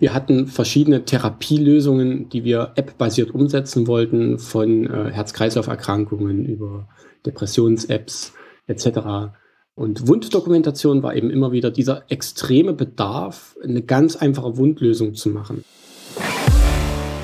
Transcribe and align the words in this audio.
Wir 0.00 0.14
hatten 0.14 0.46
verschiedene 0.46 1.04
Therapielösungen, 1.04 2.28
die 2.28 2.44
wir 2.44 2.72
app-basiert 2.76 3.32
umsetzen 3.32 3.88
wollten, 3.88 4.38
von 4.38 4.86
äh, 4.86 5.10
Herz-Kreislauf-Erkrankungen 5.10 6.44
über 6.44 6.88
Depressions-Apps 7.26 8.32
etc. 8.68 9.32
Und 9.74 10.06
Wunddokumentation 10.06 11.02
war 11.02 11.16
eben 11.16 11.30
immer 11.30 11.50
wieder 11.50 11.72
dieser 11.72 12.04
extreme 12.10 12.74
Bedarf, 12.74 13.56
eine 13.62 13.82
ganz 13.82 14.14
einfache 14.14 14.56
Wundlösung 14.56 15.14
zu 15.14 15.30
machen. 15.30 15.64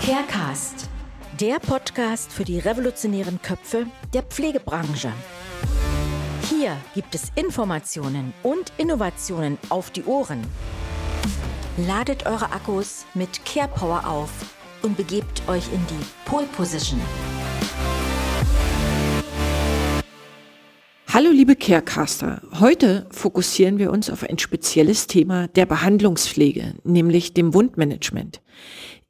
Carecast, 0.04 0.88
der 1.40 1.60
Podcast 1.60 2.32
für 2.32 2.44
die 2.44 2.58
revolutionären 2.58 3.40
Köpfe 3.40 3.86
der 4.12 4.22
Pflegebranche. 4.22 5.12
Hier 6.50 6.76
gibt 6.94 7.14
es 7.14 7.30
Informationen 7.36 8.34
und 8.42 8.72
Innovationen 8.78 9.58
auf 9.68 9.90
die 9.90 10.04
Ohren. 10.04 10.42
Ladet 11.76 12.24
eure 12.24 12.52
Akkus 12.52 13.04
mit 13.14 13.44
Care 13.44 13.66
Power 13.66 14.06
auf 14.06 14.30
und 14.82 14.96
begebt 14.96 15.42
euch 15.48 15.64
in 15.72 15.80
die 15.88 16.06
Pole 16.24 16.46
Position. 16.56 17.00
Hallo 21.12 21.30
liebe 21.30 21.56
Carecaster, 21.56 22.42
heute 22.60 23.08
fokussieren 23.10 23.78
wir 23.78 23.90
uns 23.90 24.08
auf 24.08 24.22
ein 24.22 24.38
spezielles 24.38 25.08
Thema 25.08 25.48
der 25.48 25.66
Behandlungspflege, 25.66 26.74
nämlich 26.84 27.34
dem 27.34 27.54
Wundmanagement. 27.54 28.40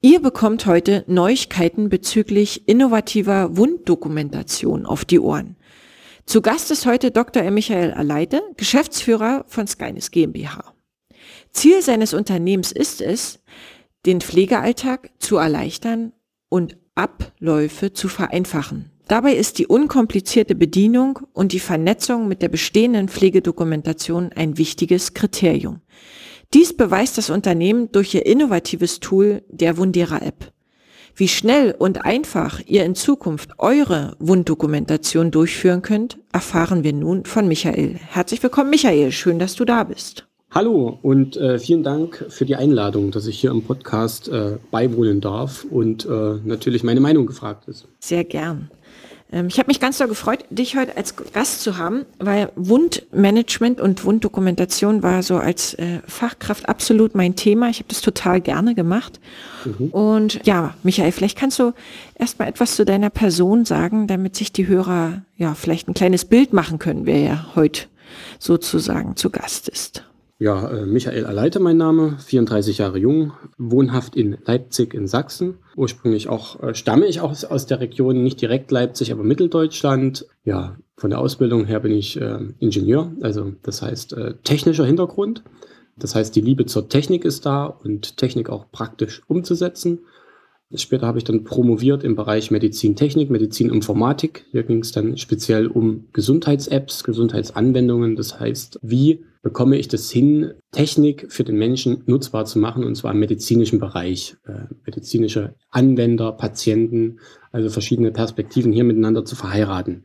Ihr 0.01 0.23
bekommt 0.23 0.65
heute 0.65 1.05
Neuigkeiten 1.07 1.91
bezüglich 1.91 2.67
innovativer 2.67 3.59
Wunddokumentation 3.59 4.87
auf 4.87 5.05
die 5.05 5.21
Ohren. 5.21 5.57
Zu 6.25 6.41
Gast 6.41 6.71
ist 6.71 6.87
heute 6.87 7.11
Dr. 7.11 7.43
Michael 7.51 7.93
Aleite, 7.93 8.41
Geschäftsführer 8.57 9.45
von 9.49 9.67
Skynes 9.67 10.11
GmbH. 10.11 10.74
Ziel 11.55 11.81
seines 11.83 12.13
Unternehmens 12.13 12.73
ist 12.73 13.01
es, 13.01 13.41
den 14.05 14.21
Pflegealltag 14.21 15.11
zu 15.19 15.39
erleichtern 15.39 16.13
und 16.51 16.77
Abläufe 16.95 17.93
zu 17.93 18.09
vereinfachen. 18.09 18.91
Dabei 19.09 19.35
ist 19.35 19.59
die 19.59 19.67
unkomplizierte 19.67 20.55
Bedienung 20.55 21.21
und 21.33 21.53
die 21.53 21.61
Vernetzung 21.61 22.29
mit 22.29 22.43
der 22.43 22.49
bestehenden 22.49 23.09
Pflegedokumentation 23.09 24.31
ein 24.35 24.59
wichtiges 24.59 25.15
Kriterium. 25.15 25.81
Dies 26.55 26.77
beweist 26.77 27.19
das 27.19 27.31
Unternehmen 27.31 27.91
durch 27.93 28.15
ihr 28.15 28.27
innovatives 28.27 29.01
Tool 29.01 29.43
der 29.49 29.77
Wundera 29.77 30.19
App. 30.19 30.53
Wie 31.17 31.29
schnell 31.29 31.75
und 31.79 32.05
einfach 32.05 32.61
ihr 32.67 32.85
in 32.85 32.95
Zukunft 32.95 33.59
eure 33.59 34.17
Wunddokumentation 34.19 35.31
durchführen 35.31 35.83
könnt, 35.83 36.19
erfahren 36.33 36.83
wir 36.83 36.93
nun 36.93 37.25
von 37.25 37.47
Michael. 37.47 37.95
Herzlich 37.95 38.43
willkommen, 38.43 38.71
Michael. 38.71 39.13
Schön, 39.13 39.39
dass 39.39 39.55
du 39.55 39.65
da 39.65 39.85
bist. 39.85 40.27
Hallo 40.55 41.01
und 41.03 41.37
äh, 41.37 41.59
vielen 41.59 41.83
Dank 41.83 42.27
für 42.29 42.45
die 42.45 42.55
Einladung, 42.55 43.11
dass 43.11 43.27
ich 43.27 43.41
hier 43.41 43.51
im 43.51 43.65
Podcast 43.65 44.29
äh, 44.29 44.59
beiwohnen 44.71 45.21
darf 45.21 45.65
und 45.65 46.07
äh, 46.07 46.39
natürlich 46.45 46.85
meine 46.85 47.01
Meinung 47.01 47.27
gefragt 47.27 47.67
ist. 47.67 47.89
Sehr 47.99 48.23
gern. 48.23 48.71
Ähm, 49.33 49.49
ich 49.49 49.59
habe 49.59 49.67
mich 49.67 49.81
ganz 49.81 49.99
doll 49.99 50.07
gefreut, 50.07 50.45
dich 50.51 50.77
heute 50.77 50.97
als 50.97 51.17
Gast 51.17 51.63
zu 51.63 51.77
haben, 51.77 52.07
weil 52.21 52.53
Wundmanagement 52.55 53.81
und 53.81 54.05
Wunddokumentation 54.05 55.03
war 55.03 55.25
so 55.25 55.39
als 55.39 55.75
äh, 55.75 55.99
Fachkraft 56.07 56.69
absolut 56.69 57.17
mein 57.17 57.35
Thema. 57.35 57.69
Ich 57.69 57.79
habe 57.79 57.89
das 57.89 58.01
total 58.01 58.41
gerne 58.41 58.77
gemacht. 58.77 59.19
Mhm. 59.65 59.89
Und 59.89 60.47
ja, 60.47 60.75
Michael, 60.85 61.11
vielleicht 61.11 61.37
kannst 61.37 61.59
du 61.59 61.73
erst 62.15 62.39
mal 62.39 62.47
etwas 62.47 62.77
zu 62.77 62.85
deiner 62.85 63.11
Person 63.11 63.65
sagen, 63.65 64.07
damit 64.07 64.37
sich 64.37 64.53
die 64.53 64.69
Hörer 64.69 65.23
ja 65.37 65.55
vielleicht 65.55 65.89
ein 65.89 65.95
kleines 65.95 66.25
Bild 66.25 66.53
machen 66.53 66.79
können, 66.79 67.07
wer 67.07 67.19
ja 67.19 67.47
heute 67.57 67.87
sozusagen 68.39 69.17
zu 69.17 69.31
Gast 69.31 69.69
ist. 69.69 70.05
Ja, 70.39 70.69
äh, 70.69 70.87
Michael 70.87 71.27
Aleite 71.27 71.61
mein 71.61 71.77
Name, 71.77 72.17
34 72.19 72.79
Jahre 72.79 72.99
jung, 72.99 73.33
wohnhaft 73.57 74.17
in 74.17 74.37
Leipzig 74.45 74.93
in 74.93 75.07
Sachsen. 75.07 75.59
Ursprünglich 75.77 76.29
auch 76.29 76.61
äh, 76.61 76.75
stamme 76.75 77.07
ich 77.07 77.21
auch 77.21 77.33
aus 77.49 77.67
der 77.67 77.81
Region, 77.81 78.23
nicht 78.23 78.41
direkt 78.41 78.71
Leipzig, 78.73 79.13
aber 79.13 79.23
Mitteldeutschland. 79.23 80.27
Ja, 80.43 80.77
von 80.97 81.11
der 81.11 81.21
Ausbildung 81.21 81.67
her 81.67 81.79
bin 81.81 81.93
ich 81.93 82.21
äh, 82.21 82.39
Ingenieur, 82.59 83.13
also 83.21 83.53
das 83.63 83.81
heißt 83.81 84.15
äh, 84.15 84.35
technischer 84.43 84.85
Hintergrund. 84.85 85.45
Das 85.97 86.17
heißt, 86.17 86.35
die 86.35 86.41
Liebe 86.41 86.67
zur 86.67 86.89
Technik 86.89 87.25
ist 87.25 87.47
da 87.47 87.67
und 87.67 88.17
Technik 88.17 88.51
auch 88.51 88.73
praktisch 88.73 89.23
umzusetzen. 89.29 90.01
Später 90.75 91.07
habe 91.07 91.19
ich 91.19 91.25
dann 91.25 91.45
promoviert 91.45 92.03
im 92.03 92.17
Bereich 92.17 92.51
Medizintechnik, 92.51 93.31
Medizininformatik. 93.31 94.47
Hier 94.51 94.65
ging 94.65 94.81
es 94.81 94.91
dann 94.91 95.17
speziell 95.17 95.69
um 95.69 96.07
Gesundheits-Apps, 96.13 97.05
Gesundheitsanwendungen. 97.05 98.17
Das 98.17 98.41
heißt, 98.41 98.81
wie 98.83 99.25
bekomme 99.45 99.77
ich 99.77 99.89
das 99.89 100.11
hin, 100.11 100.55
Technik 100.73 101.27
für 101.29 101.45
den 101.45 101.57
Menschen 101.57 102.03
nutzbar 102.07 102.47
zu 102.47 102.59
machen, 102.59 102.83
und 102.83 102.97
zwar 102.97 103.13
im 103.13 103.21
medizinischen 103.21 103.79
Bereich. 103.79 104.37
Äh, 104.47 104.73
medizinische 104.87 105.55
Anwender, 105.71 106.33
Patienten, 106.33 107.21
also 107.53 107.69
verschiedene 107.69 108.11
Perspektiven 108.11 108.73
hier 108.73 108.85
miteinander 108.85 109.25
zu 109.27 109.37
verheiraten. 109.37 110.05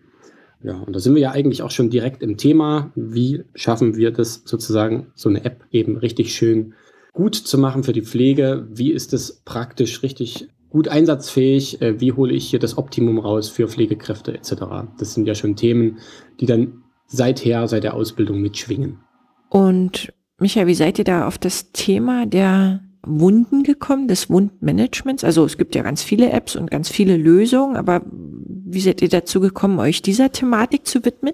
Ja, 0.61 0.77
und 0.77 0.93
da 0.93 0.99
sind 0.99 1.15
wir 1.15 1.21
ja 1.21 1.31
eigentlich 1.31 1.63
auch 1.63 1.71
schon 1.71 1.89
direkt 1.89 2.21
im 2.21 2.35
Thema. 2.35 2.91
Wie 2.95 3.45
schaffen 3.55 3.95
wir 3.95 4.11
das 4.11 4.43
sozusagen, 4.43 5.07
so 5.15 5.29
eine 5.29 5.45
App 5.45 5.63
eben 5.71 5.95
richtig 5.95 6.35
schön 6.35 6.73
gut 7.13 7.35
zu 7.35 7.57
machen 7.57 7.83
für 7.83 7.93
die 7.93 8.03
Pflege? 8.03 8.67
Wie 8.69 8.91
ist 8.91 9.13
es 9.13 9.41
praktisch 9.45 10.03
richtig 10.03 10.49
gut 10.69 10.89
einsatzfähig? 10.89 11.81
Äh, 11.81 12.01
wie 12.01 12.11
hole 12.11 12.33
ich 12.33 12.49
hier 12.49 12.59
das 12.59 12.77
Optimum 12.77 13.19
raus 13.19 13.47
für 13.47 13.69
Pflegekräfte 13.69 14.33
etc.? 14.33 14.53
Das 14.97 15.13
sind 15.13 15.27
ja 15.27 15.33
schon 15.33 15.55
Themen, 15.55 15.99
die 16.41 16.45
dann 16.45 16.83
seither, 17.07 17.69
seit 17.69 17.85
der 17.85 17.93
Ausbildung 17.93 18.41
mitschwingen. 18.41 18.99
Und 19.49 20.13
Michael, 20.39 20.67
wie 20.67 20.75
seid 20.75 20.99
ihr 20.99 21.05
da 21.05 21.27
auf 21.27 21.37
das 21.37 21.71
Thema 21.71 22.25
der 22.25 22.81
Wunden 23.05 23.63
gekommen, 23.63 24.07
des 24.07 24.29
Wundmanagements? 24.29 25.23
Also 25.23 25.45
es 25.45 25.57
gibt 25.57 25.75
ja 25.75 25.81
ganz 25.81 26.03
viele 26.03 26.31
Apps 26.31 26.55
und 26.55 26.69
ganz 26.69 26.89
viele 26.89 27.17
Lösungen, 27.17 27.75
aber 27.75 28.01
wie 28.05 28.81
seid 28.81 29.01
ihr 29.01 29.09
dazu 29.09 29.39
gekommen, 29.39 29.79
euch 29.79 30.01
dieser 30.01 30.31
Thematik 30.31 30.85
zu 30.85 31.03
widmen? 31.03 31.33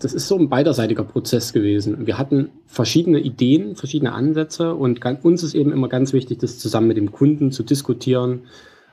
Das 0.00 0.14
ist 0.14 0.28
so 0.28 0.38
ein 0.38 0.48
beiderseitiger 0.48 1.02
Prozess 1.02 1.52
gewesen. 1.52 2.06
Wir 2.06 2.18
hatten 2.18 2.50
verschiedene 2.66 3.18
Ideen, 3.18 3.74
verschiedene 3.74 4.12
Ansätze 4.12 4.74
und 4.74 5.04
uns 5.24 5.42
ist 5.42 5.54
eben 5.54 5.72
immer 5.72 5.88
ganz 5.88 6.12
wichtig, 6.12 6.38
das 6.38 6.60
zusammen 6.60 6.86
mit 6.86 6.96
dem 6.96 7.10
Kunden 7.10 7.50
zu 7.50 7.64
diskutieren, 7.64 8.42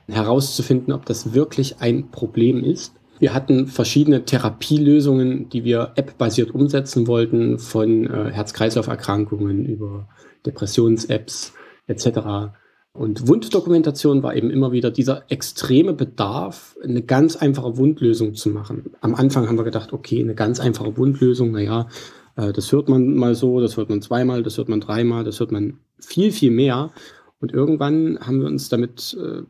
herauszufinden, 0.08 0.92
ob 0.92 1.06
das 1.06 1.32
wirklich 1.32 1.80
ein 1.80 2.10
Problem 2.10 2.64
ist 2.64 2.92
wir 3.18 3.34
hatten 3.34 3.66
verschiedene 3.66 4.24
Therapielösungen, 4.24 5.48
die 5.48 5.64
wir 5.64 5.92
app-basiert 5.96 6.50
umsetzen 6.52 7.06
wollten, 7.06 7.58
von 7.58 8.06
äh, 8.06 8.30
Herz-Kreislauf-Erkrankungen 8.32 9.64
über 9.64 10.08
Depressions-Apps 10.44 11.54
etc. 11.86 12.52
Und 12.92 13.28
Wunddokumentation 13.28 14.22
war 14.22 14.34
eben 14.34 14.50
immer 14.50 14.72
wieder 14.72 14.90
dieser 14.90 15.24
extreme 15.30 15.92
Bedarf, 15.92 16.76
eine 16.82 17.02
ganz 17.02 17.36
einfache 17.36 17.76
Wundlösung 17.76 18.34
zu 18.34 18.48
machen. 18.48 18.92
Am 19.00 19.14
Anfang 19.14 19.48
haben 19.48 19.58
wir 19.58 19.64
gedacht, 19.64 19.92
okay, 19.92 20.20
eine 20.20 20.34
ganz 20.34 20.60
einfache 20.60 20.96
Wundlösung, 20.96 21.52
naja, 21.52 21.88
äh, 22.36 22.52
das 22.52 22.72
hört 22.72 22.88
man 22.88 23.14
mal 23.14 23.34
so, 23.34 23.60
das 23.60 23.76
hört 23.76 23.90
man 23.90 24.00
zweimal, 24.00 24.42
das 24.42 24.56
hört 24.56 24.68
man 24.68 24.80
dreimal, 24.80 25.24
das 25.24 25.40
hört 25.40 25.52
man 25.52 25.78
viel, 25.98 26.32
viel 26.32 26.50
mehr. 26.50 26.90
Und 27.38 27.52
irgendwann 27.52 28.18
haben 28.20 28.40
wir 28.40 28.46
uns 28.46 28.70
damit, 28.70 29.16
äh, 29.20 29.42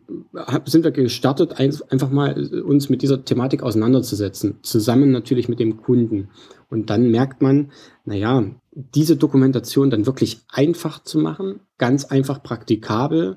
sind 0.64 0.84
wir 0.84 0.90
gestartet, 0.90 1.60
ein, 1.60 1.74
einfach 1.88 2.10
mal 2.10 2.36
äh, 2.36 2.60
uns 2.60 2.88
mit 2.88 3.02
dieser 3.02 3.24
Thematik 3.24 3.62
auseinanderzusetzen, 3.62 4.58
zusammen 4.62 5.12
natürlich 5.12 5.48
mit 5.48 5.60
dem 5.60 5.76
Kunden. 5.76 6.28
Und 6.68 6.90
dann 6.90 7.10
merkt 7.10 7.42
man, 7.42 7.70
naja, 8.04 8.44
diese 8.72 9.16
Dokumentation 9.16 9.90
dann 9.90 10.06
wirklich 10.06 10.40
einfach 10.48 11.02
zu 11.02 11.18
machen, 11.18 11.60
ganz 11.78 12.04
einfach 12.04 12.42
praktikabel. 12.42 13.36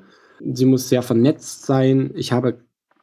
Sie 0.53 0.65
muss 0.65 0.89
sehr 0.89 1.03
vernetzt 1.03 1.65
sein. 1.65 2.11
Ich 2.15 2.31
habe 2.31 2.59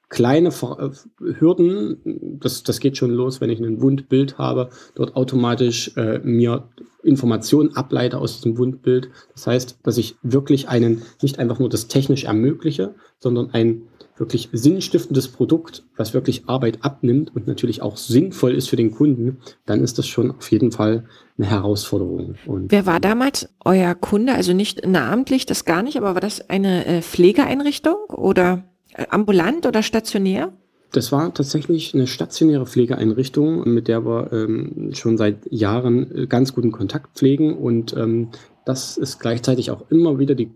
kleine 0.08 0.48
äh, 0.48 0.90
Hürden, 1.38 2.38
das, 2.40 2.62
das 2.62 2.80
geht 2.80 2.96
schon 2.96 3.10
los, 3.10 3.40
wenn 3.40 3.50
ich 3.50 3.60
ein 3.60 3.80
Wundbild 3.80 4.38
habe, 4.38 4.70
dort 4.94 5.16
automatisch 5.16 5.96
äh, 5.96 6.20
mir 6.20 6.68
Informationen 7.02 7.74
ableite 7.76 8.18
aus 8.18 8.36
diesem 8.36 8.58
Wundbild. 8.58 9.10
Das 9.32 9.46
heißt, 9.46 9.78
dass 9.82 9.98
ich 9.98 10.16
wirklich 10.22 10.68
einen, 10.68 11.02
nicht 11.22 11.38
einfach 11.38 11.58
nur 11.58 11.68
das 11.68 11.88
technisch 11.88 12.24
ermögliche, 12.24 12.94
sondern 13.18 13.50
ein 13.50 13.82
wirklich 14.18 14.48
sinnstiftendes 14.52 15.28
Produkt, 15.28 15.84
was 15.96 16.14
wirklich 16.14 16.48
Arbeit 16.48 16.78
abnimmt 16.82 17.34
und 17.34 17.46
natürlich 17.46 17.82
auch 17.82 17.96
sinnvoll 17.96 18.54
ist 18.54 18.68
für 18.68 18.76
den 18.76 18.90
Kunden, 18.90 19.38
dann 19.66 19.82
ist 19.82 19.98
das 19.98 20.06
schon 20.06 20.30
auf 20.30 20.50
jeden 20.50 20.72
Fall 20.72 21.04
eine 21.36 21.48
Herausforderung. 21.48 22.34
Und 22.46 22.72
Wer 22.72 22.86
war 22.86 22.98
damals 22.98 23.48
euer 23.64 23.94
Kunde? 23.94 24.32
Also 24.32 24.54
nicht 24.54 24.86
namentlich, 24.86 25.44
das 25.44 25.66
gar 25.66 25.82
nicht, 25.82 25.98
aber 25.98 26.14
war 26.14 26.20
das 26.22 26.48
eine 26.48 26.86
äh, 26.86 27.02
Pflegeeinrichtung 27.02 27.96
oder 28.08 28.64
ambulant 29.10 29.66
oder 29.66 29.82
stationär? 29.82 30.52
Das 30.92 31.12
war 31.12 31.34
tatsächlich 31.34 31.94
eine 31.94 32.06
stationäre 32.06 32.66
Pflegeeinrichtung, 32.66 33.68
mit 33.68 33.88
der 33.88 34.06
wir 34.06 34.32
ähm, 34.32 34.90
schon 34.94 35.18
seit 35.18 35.50
Jahren 35.50 36.14
äh, 36.16 36.26
ganz 36.26 36.54
guten 36.54 36.72
Kontakt 36.72 37.18
pflegen. 37.18 37.56
Und 37.56 37.94
ähm, 37.96 38.30
das 38.64 38.96
ist 38.96 39.18
gleichzeitig 39.18 39.70
auch 39.70 39.90
immer 39.90 40.18
wieder 40.18 40.34
die 40.34 40.52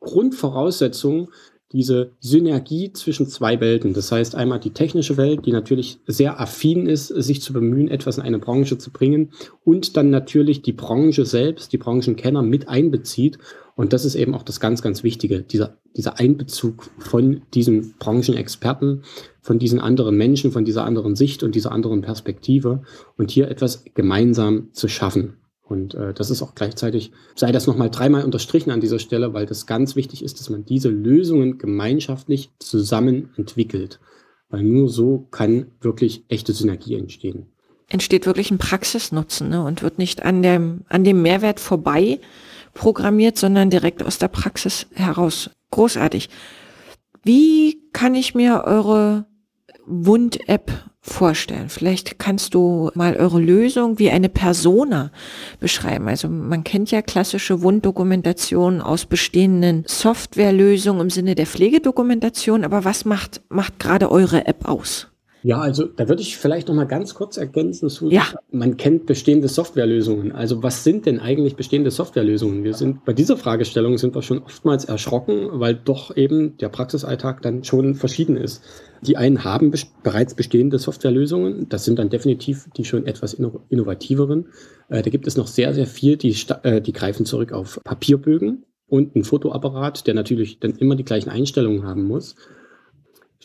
Grundvoraussetzung, 0.00 1.30
diese 1.74 2.12
Synergie 2.20 2.92
zwischen 2.92 3.26
zwei 3.26 3.60
Welten. 3.60 3.92
Das 3.92 4.10
heißt 4.10 4.36
einmal 4.36 4.60
die 4.60 4.70
technische 4.70 5.16
Welt, 5.16 5.44
die 5.44 5.52
natürlich 5.52 5.98
sehr 6.06 6.40
affin 6.40 6.86
ist, 6.86 7.08
sich 7.08 7.42
zu 7.42 7.52
bemühen, 7.52 7.88
etwas 7.88 8.16
in 8.16 8.22
eine 8.22 8.38
Branche 8.38 8.78
zu 8.78 8.92
bringen 8.92 9.32
und 9.64 9.96
dann 9.96 10.08
natürlich 10.08 10.62
die 10.62 10.72
Branche 10.72 11.26
selbst, 11.26 11.72
die 11.72 11.78
Branchenkenner 11.78 12.42
mit 12.42 12.68
einbezieht. 12.68 13.38
Und 13.74 13.92
das 13.92 14.04
ist 14.04 14.14
eben 14.14 14.36
auch 14.36 14.44
das 14.44 14.60
ganz, 14.60 14.82
ganz 14.82 15.02
Wichtige, 15.02 15.42
dieser, 15.42 15.76
dieser 15.96 16.20
Einbezug 16.20 16.90
von 16.98 17.42
diesen 17.54 17.94
Branchenexperten, 17.98 19.02
von 19.40 19.58
diesen 19.58 19.80
anderen 19.80 20.16
Menschen, 20.16 20.52
von 20.52 20.64
dieser 20.64 20.84
anderen 20.84 21.16
Sicht 21.16 21.42
und 21.42 21.56
dieser 21.56 21.72
anderen 21.72 22.02
Perspektive 22.02 22.82
und 23.18 23.32
hier 23.32 23.48
etwas 23.50 23.84
gemeinsam 23.94 24.68
zu 24.72 24.86
schaffen. 24.86 25.38
Und 25.74 25.94
äh, 25.94 26.14
das 26.14 26.30
ist 26.30 26.40
auch 26.40 26.54
gleichzeitig, 26.54 27.10
sei 27.34 27.50
das 27.50 27.66
nochmal 27.66 27.90
dreimal 27.90 28.24
unterstrichen 28.24 28.70
an 28.70 28.80
dieser 28.80 29.00
Stelle, 29.00 29.34
weil 29.34 29.44
das 29.44 29.66
ganz 29.66 29.96
wichtig 29.96 30.22
ist, 30.22 30.38
dass 30.38 30.48
man 30.48 30.64
diese 30.64 30.88
Lösungen 30.88 31.58
gemeinschaftlich 31.58 32.50
zusammen 32.60 33.30
entwickelt. 33.36 33.98
Weil 34.50 34.62
nur 34.62 34.88
so 34.88 35.26
kann 35.32 35.66
wirklich 35.80 36.24
echte 36.28 36.52
Synergie 36.52 36.94
entstehen. 36.94 37.46
Entsteht 37.88 38.24
wirklich 38.24 38.52
ein 38.52 38.58
Praxisnutzen 38.58 39.48
ne? 39.48 39.64
und 39.64 39.82
wird 39.82 39.98
nicht 39.98 40.22
an 40.22 40.42
dem, 40.42 40.82
an 40.88 41.02
dem 41.02 41.22
Mehrwert 41.22 41.58
vorbei 41.58 42.20
programmiert, 42.72 43.36
sondern 43.36 43.68
direkt 43.68 44.04
aus 44.04 44.18
der 44.18 44.28
Praxis 44.28 44.86
heraus. 44.94 45.50
Großartig. 45.72 46.30
Wie 47.24 47.82
kann 47.92 48.14
ich 48.14 48.36
mir 48.36 48.62
eure 48.64 49.26
Wund-App 49.86 50.70
vorstellen? 51.04 51.68
Vielleicht 51.68 52.18
kannst 52.18 52.54
du 52.54 52.90
mal 52.94 53.16
eure 53.16 53.40
Lösung 53.40 53.98
wie 53.98 54.10
eine 54.10 54.30
Persona 54.30 55.12
beschreiben. 55.60 56.08
Also 56.08 56.28
man 56.28 56.64
kennt 56.64 56.90
ja 56.90 57.02
klassische 57.02 57.62
Wunddokumentationen 57.62 58.80
aus 58.80 59.04
bestehenden 59.04 59.84
Softwarelösungen 59.86 61.02
im 61.02 61.10
Sinne 61.10 61.34
der 61.34 61.46
Pflegedokumentation, 61.46 62.64
aber 62.64 62.84
was 62.84 63.04
macht, 63.04 63.42
macht 63.50 63.78
gerade 63.78 64.10
eure 64.10 64.46
App 64.46 64.66
aus? 64.66 65.08
Ja, 65.44 65.60
also 65.60 65.84
da 65.84 66.08
würde 66.08 66.22
ich 66.22 66.38
vielleicht 66.38 66.68
noch 66.68 66.74
mal 66.74 66.86
ganz 66.86 67.14
kurz 67.14 67.36
ergänzen 67.36 67.90
zu, 67.90 68.08
ja. 68.08 68.22
man 68.50 68.78
kennt 68.78 69.04
bestehende 69.04 69.46
Softwarelösungen. 69.46 70.32
Also 70.32 70.62
was 70.62 70.84
sind 70.84 71.04
denn 71.04 71.20
eigentlich 71.20 71.54
bestehende 71.54 71.90
Softwarelösungen? 71.90 72.64
Wir 72.64 72.72
sind 72.72 73.04
bei 73.04 73.12
dieser 73.12 73.36
Fragestellung 73.36 73.98
sind 73.98 74.14
wir 74.14 74.22
schon 74.22 74.38
oftmals 74.38 74.86
erschrocken, 74.86 75.50
weil 75.52 75.74
doch 75.74 76.16
eben 76.16 76.56
der 76.56 76.70
Praxisalltag 76.70 77.42
dann 77.42 77.62
schon 77.62 77.94
verschieden 77.94 78.38
ist. 78.38 78.64
Die 79.02 79.18
einen 79.18 79.44
haben 79.44 79.70
be 79.70 79.78
bereits 80.02 80.32
bestehende 80.32 80.78
Softwarelösungen. 80.78 81.68
Das 81.68 81.84
sind 81.84 81.98
dann 81.98 82.08
definitiv 82.08 82.66
die 82.78 82.86
schon 82.86 83.04
etwas 83.04 83.34
inno 83.34 83.60
innovativeren. 83.68 84.46
Äh, 84.88 85.02
da 85.02 85.10
gibt 85.10 85.26
es 85.26 85.36
noch 85.36 85.46
sehr, 85.46 85.74
sehr 85.74 85.86
viel, 85.86 86.16
die, 86.16 86.34
äh, 86.62 86.80
die 86.80 86.94
greifen 86.94 87.26
zurück 87.26 87.52
auf 87.52 87.80
Papierbögen 87.84 88.64
und 88.86 89.14
einen 89.14 89.24
Fotoapparat, 89.24 90.06
der 90.06 90.14
natürlich 90.14 90.58
dann 90.58 90.76
immer 90.76 90.96
die 90.96 91.04
gleichen 91.04 91.28
Einstellungen 91.28 91.84
haben 91.84 92.04
muss. 92.04 92.34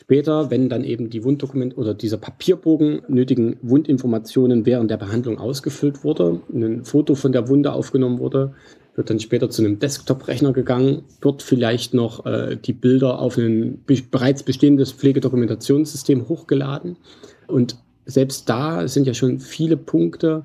Später, 0.09 0.49
wenn 0.49 0.69
dann 0.69 0.83
eben 0.83 1.11
die 1.11 1.23
Wunddokument 1.23 1.77
oder 1.77 1.93
dieser 1.93 2.17
Papierbogen 2.17 3.03
nötigen 3.09 3.57
Wundinformationen 3.61 4.65
während 4.65 4.89
der 4.89 4.97
Behandlung 4.97 5.37
ausgefüllt 5.37 6.03
wurde, 6.03 6.41
ein 6.51 6.83
Foto 6.83 7.13
von 7.13 7.31
der 7.31 7.47
Wunde 7.47 7.73
aufgenommen 7.73 8.17
wurde, 8.17 8.55
wird 8.95 9.11
dann 9.11 9.19
später 9.19 9.51
zu 9.51 9.61
einem 9.61 9.77
Desktop-Rechner 9.77 10.51
gegangen, 10.51 11.03
dort 11.21 11.43
vielleicht 11.43 11.93
noch 11.93 12.25
äh, 12.25 12.57
die 12.57 12.73
Bilder 12.73 13.19
auf 13.19 13.37
ein 13.37 13.83
be 13.85 13.99
bereits 14.09 14.41
bestehendes 14.41 14.93
Pflegedokumentationssystem 14.93 16.27
hochgeladen. 16.27 16.97
Und 17.45 17.77
selbst 18.07 18.49
da 18.49 18.87
sind 18.87 19.05
ja 19.05 19.13
schon 19.13 19.39
viele 19.39 19.77
Punkte, 19.77 20.43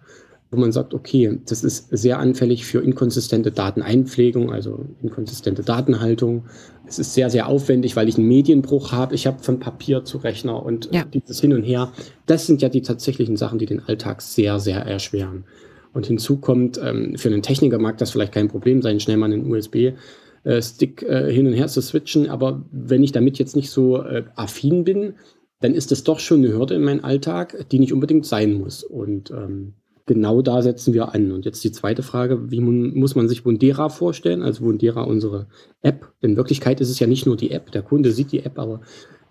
wo 0.55 0.61
man 0.61 0.73
sagt, 0.73 0.95
okay, 0.95 1.39
das 1.47 1.65
ist 1.65 1.89
sehr 1.91 2.19
anfällig 2.19 2.65
für 2.65 2.81
inkonsistente 2.81 3.51
Dateneinpflegung, 3.51 4.53
also 4.53 4.87
inkonsistente 5.03 5.63
Datenhaltung. 5.63 6.45
Es 6.87 6.99
ist 6.99 7.15
sehr, 7.15 7.31
sehr 7.31 7.49
aufwendig, 7.49 7.97
weil 7.97 8.09
ich 8.09 8.19
einen 8.19 8.29
Medienbruch 8.29 8.93
habe. 8.93 9.15
Ich 9.15 9.27
habe 9.27 9.43
von 9.43 9.59
Papier 9.59 10.05
zu 10.05 10.19
Rechner 10.19 10.63
und 10.63 10.91
ja. 10.93 11.05
dieses 11.05 11.41
Hin 11.41 11.55
und 11.55 11.63
Her. 11.63 11.93
Das 12.27 12.47
sind 12.47 12.63
ja 12.63 12.69
die 12.69 12.83
tatsächlichen 12.83 13.37
Sachen, 13.37 13.59
die 13.59 13.67
den 13.67 13.81
Alltag 13.81 14.23
sehr, 14.23 14.61
sehr 14.61 14.81
erschweren. 14.81 15.45
Und 15.93 16.07
hinzu 16.07 16.39
kommt, 16.39 16.79
ähm, 16.83 17.17
für 17.17 17.29
einen 17.29 17.43
Techniker 17.43 17.79
mag 17.79 17.99
das 17.99 18.11
vielleicht 18.11 18.33
kein 18.33 18.49
Problem 18.49 18.83
sein, 18.83 19.01
schnell 19.01 19.17
mal 19.17 19.33
einen 19.33 19.51
USB-Stick 19.51 21.03
äh, 21.03 21.33
hin 21.33 21.47
und 21.47 21.53
her 21.53 21.69
zu 21.69 21.81
switchen. 21.81 22.29
Aber 22.29 22.65
wenn 22.71 23.03
ich 23.03 23.13
damit 23.13 23.39
jetzt 23.39 23.57
nicht 23.57 23.71
so 23.71 24.03
äh, 24.03 24.25
affin 24.35 24.85
bin, 24.85 25.15
dann 25.61 25.73
ist 25.73 25.93
das 25.93 26.05
doch 26.05 26.19
schon 26.19 26.45
eine 26.45 26.53
Hürde 26.53 26.75
in 26.75 26.85
meinem 26.85 27.05
Alltag, 27.05 27.71
die 27.71 27.79
nicht 27.79 27.93
unbedingt 27.93 28.27
sein 28.27 28.53
muss. 28.53 28.83
Und 28.83 29.31
ähm, 29.31 29.75
genau 30.07 30.43
da 30.43 30.63
setzen 30.63 30.95
wir 30.95 31.15
an. 31.15 31.33
Und 31.33 31.45
jetzt 31.45 31.65
die 31.65 31.73
zweite 31.73 32.03
Frage, 32.03 32.51
wie 32.51 32.61
muss 32.61 33.15
man 33.15 33.29
sich 33.29 33.45
Wundera 33.45 33.89
vorstellen? 33.89 34.43
Also 34.43 34.65
Wundera, 34.65 35.03
unsere 35.03 35.47
App. 35.83 36.13
In 36.21 36.37
Wirklichkeit 36.37 36.81
ist 36.81 36.91
es 36.91 36.99
ja 36.99 37.07
nicht 37.07 37.27
nur 37.27 37.37
die 37.37 37.51
App. 37.51 37.73
Der 37.73 37.83
Kunde 37.83 38.13
sieht 38.13 38.33
die 38.33 38.45
App, 38.45 38.59
aber 38.59 38.81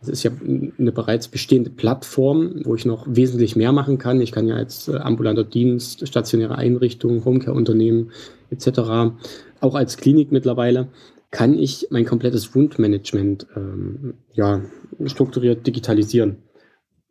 es 0.02 0.10
ist 0.10 0.24
ja 0.24 0.32
eine 0.78 0.92
bereits 0.92 1.28
bestehende 1.28 1.70
Plattform, 1.70 2.62
wo 2.66 2.76
ich 2.76 2.86
noch 2.86 3.06
wesentlich 3.08 3.56
mehr 3.56 3.72
machen 3.72 3.98
kann. 3.98 4.20
Ich 4.20 4.32
kann 4.32 4.48
ja 4.48 4.56
als 4.56 4.88
äh, 4.88 4.98
ambulanter 4.98 5.46
Dienst, 5.46 6.08
stationäre 6.08 6.58
Einrichtungen, 6.58 7.24
Homecare-Unternehmen 7.24 8.12
etc., 8.50 9.14
auch 9.62 9.76
als 9.76 9.96
Klinik 9.96 10.32
mittlerweile, 10.32 10.90
kann 11.32 11.58
ich 11.58 11.88
mein 11.90 12.06
komplettes 12.06 12.54
Wundmanagement 12.54 13.48
ähm, 13.56 14.16
ja, 14.34 14.62
strukturiert 15.06 15.66
digitalisieren 15.66 16.43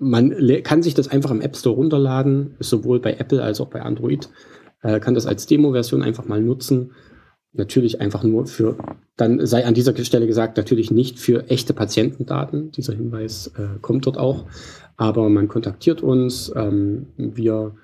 man 0.03 0.35
kann 0.65 0.83
sich 0.83 0.95
das 0.95 1.09
einfach 1.09 1.31
im 1.31 1.41
App 1.41 1.57
Store 1.57 1.77
runterladen, 1.77 2.57
sowohl 2.59 3.01
bei 3.01 3.15
Apple 3.15 3.43
als 3.43 3.61
auch 3.61 3.69
bei 3.69 3.83
Android. 3.83 4.29
Äh, 4.83 5.01
kann 5.01 5.15
das 5.15 5.27
als 5.27 5.47
Demo-Version 5.47 6.03
einfach 6.03 6.27
mal 6.27 6.41
nutzen. 6.41 6.93
Natürlich 7.53 8.01
einfach 8.01 8.23
nur 8.23 8.47
für, 8.47 8.77
dann 9.17 9.47
sei 9.47 9.65
an 9.65 9.75
dieser 9.75 9.97
Stelle 10.05 10.27
gesagt, 10.27 10.57
natürlich 10.57 10.91
nicht 10.91 11.19
für 11.19 11.49
echte 11.51 11.75
Patientendaten. 11.75 12.73
Dieser 12.73 12.95
Hinweis 12.95 13.53
äh, 13.59 13.79
kommt 13.81 14.07
dort 14.07 14.19
auch. 14.19 14.47
Aber 14.97 15.29
man 15.29 15.49
kontaktiert 15.49 16.03
uns. 16.03 16.53
Ähm, 16.57 17.09
wir, 17.17 17.75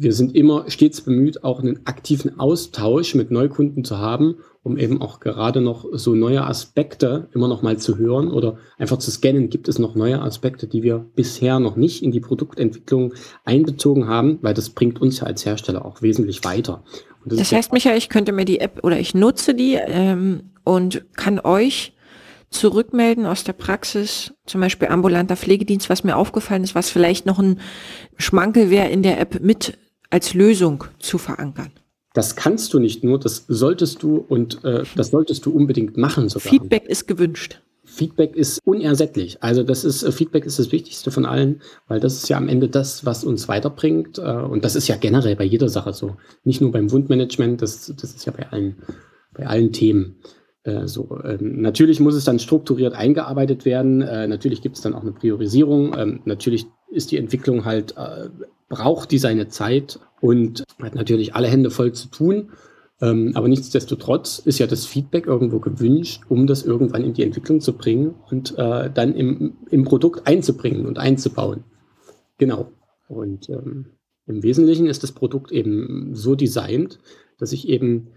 wir 0.00 0.12
sind 0.12 0.34
immer 0.34 0.64
stets 0.68 1.00
bemüht, 1.02 1.44
auch 1.44 1.60
einen 1.60 1.86
aktiven 1.86 2.38
Austausch 2.38 3.14
mit 3.14 3.30
Neukunden 3.30 3.84
zu 3.84 3.98
haben 3.98 4.36
um 4.62 4.76
eben 4.76 5.00
auch 5.00 5.20
gerade 5.20 5.60
noch 5.60 5.86
so 5.92 6.14
neue 6.14 6.44
Aspekte 6.44 7.28
immer 7.32 7.48
noch 7.48 7.62
mal 7.62 7.78
zu 7.78 7.96
hören 7.96 8.28
oder 8.30 8.58
einfach 8.78 8.98
zu 8.98 9.10
scannen, 9.10 9.48
gibt 9.48 9.68
es 9.68 9.78
noch 9.78 9.94
neue 9.94 10.20
Aspekte, 10.20 10.66
die 10.66 10.82
wir 10.82 11.06
bisher 11.14 11.60
noch 11.60 11.76
nicht 11.76 12.02
in 12.02 12.10
die 12.10 12.20
Produktentwicklung 12.20 13.14
einbezogen 13.44 14.06
haben, 14.06 14.38
weil 14.42 14.52
das 14.52 14.70
bringt 14.70 15.00
uns 15.00 15.20
ja 15.20 15.26
als 15.26 15.46
Hersteller 15.46 15.84
auch 15.84 16.02
wesentlich 16.02 16.44
weiter. 16.44 16.84
das, 17.24 17.38
das 17.38 17.52
heißt, 17.52 17.72
Michael, 17.72 17.96
ich 17.96 18.10
könnte 18.10 18.32
mir 18.32 18.44
die 18.44 18.60
App 18.60 18.80
oder 18.82 19.00
ich 19.00 19.14
nutze 19.14 19.54
die 19.54 19.78
ähm, 19.80 20.50
und 20.62 21.04
kann 21.16 21.40
euch 21.40 21.94
zurückmelden 22.50 23.26
aus 23.26 23.44
der 23.44 23.52
Praxis, 23.54 24.34
zum 24.44 24.60
Beispiel 24.60 24.88
ambulanter 24.88 25.36
Pflegedienst, 25.36 25.88
was 25.88 26.04
mir 26.04 26.16
aufgefallen 26.16 26.64
ist, 26.64 26.74
was 26.74 26.90
vielleicht 26.90 27.24
noch 27.24 27.38
ein 27.38 27.60
Schmankel 28.18 28.68
wäre 28.68 28.88
in 28.88 29.02
der 29.02 29.20
App 29.20 29.40
mit 29.40 29.78
als 30.10 30.34
Lösung 30.34 30.84
zu 30.98 31.18
verankern. 31.18 31.72
Das 32.12 32.34
kannst 32.34 32.74
du 32.74 32.80
nicht 32.80 33.04
nur, 33.04 33.20
das 33.20 33.44
solltest 33.46 34.02
du 34.02 34.16
und 34.16 34.64
äh, 34.64 34.82
das 34.96 35.10
solltest 35.10 35.46
du 35.46 35.52
unbedingt 35.52 35.96
machen 35.96 36.28
sogar. 36.28 36.50
Feedback 36.50 36.86
ist 36.86 37.06
gewünscht. 37.06 37.60
Feedback 37.84 38.36
ist 38.36 38.60
unersättlich. 38.64 39.42
Also 39.42 39.62
das 39.62 39.84
ist 39.84 40.02
äh, 40.02 40.12
Feedback 40.12 40.44
ist 40.44 40.58
das 40.58 40.72
Wichtigste 40.72 41.10
von 41.10 41.26
allen, 41.26 41.60
weil 41.88 42.00
das 42.00 42.14
ist 42.14 42.28
ja 42.28 42.36
am 42.36 42.48
Ende 42.48 42.68
das, 42.68 43.04
was 43.04 43.24
uns 43.24 43.48
weiterbringt. 43.48 44.18
Äh, 44.18 44.22
und 44.22 44.64
das 44.64 44.76
ist 44.76 44.88
ja 44.88 44.96
generell 44.96 45.36
bei 45.36 45.44
jeder 45.44 45.68
Sache 45.68 45.92
so. 45.92 46.16
Nicht 46.44 46.60
nur 46.60 46.72
beim 46.72 46.90
Wundmanagement, 46.90 47.62
das, 47.62 47.92
das 48.00 48.14
ist 48.14 48.26
ja 48.26 48.32
bei 48.32 48.48
allen, 48.50 48.76
bei 49.32 49.46
allen 49.46 49.72
Themen. 49.72 50.16
Äh, 50.62 50.86
so, 50.86 51.18
ähm, 51.24 51.62
natürlich 51.62 52.00
muss 52.00 52.14
es 52.14 52.24
dann 52.24 52.38
strukturiert 52.38 52.94
eingearbeitet 52.94 53.64
werden. 53.64 54.02
Äh, 54.02 54.26
natürlich 54.26 54.62
gibt 54.62 54.76
es 54.76 54.82
dann 54.82 54.94
auch 54.94 55.02
eine 55.02 55.12
Priorisierung. 55.12 55.96
Ähm, 55.96 56.20
natürlich 56.24 56.66
ist 56.90 57.10
die 57.10 57.16
Entwicklung 57.16 57.64
halt, 57.64 57.96
äh, 57.96 58.28
braucht 58.68 59.10
die 59.10 59.18
seine 59.18 59.48
Zeit 59.48 59.98
und 60.20 60.64
hat 60.80 60.94
natürlich 60.94 61.34
alle 61.34 61.48
Hände 61.48 61.70
voll 61.70 61.92
zu 61.92 62.08
tun. 62.08 62.50
Ähm, 63.00 63.32
aber 63.34 63.48
nichtsdestotrotz 63.48 64.38
ist 64.40 64.58
ja 64.58 64.66
das 64.66 64.84
Feedback 64.84 65.26
irgendwo 65.26 65.58
gewünscht, 65.58 66.24
um 66.28 66.46
das 66.46 66.62
irgendwann 66.64 67.04
in 67.04 67.14
die 67.14 67.22
Entwicklung 67.22 67.60
zu 67.60 67.72
bringen 67.72 68.14
und 68.30 68.58
äh, 68.58 68.90
dann 68.92 69.14
im, 69.14 69.56
im 69.70 69.84
Produkt 69.84 70.26
einzubringen 70.26 70.86
und 70.86 70.98
einzubauen. 70.98 71.64
Genau. 72.36 72.72
Und 73.08 73.48
ähm, 73.48 73.86
im 74.26 74.42
Wesentlichen 74.42 74.86
ist 74.86 75.02
das 75.02 75.12
Produkt 75.12 75.50
eben 75.50 76.14
so 76.14 76.34
designt, 76.34 76.98
dass 77.38 77.52
ich 77.52 77.68
eben 77.68 78.08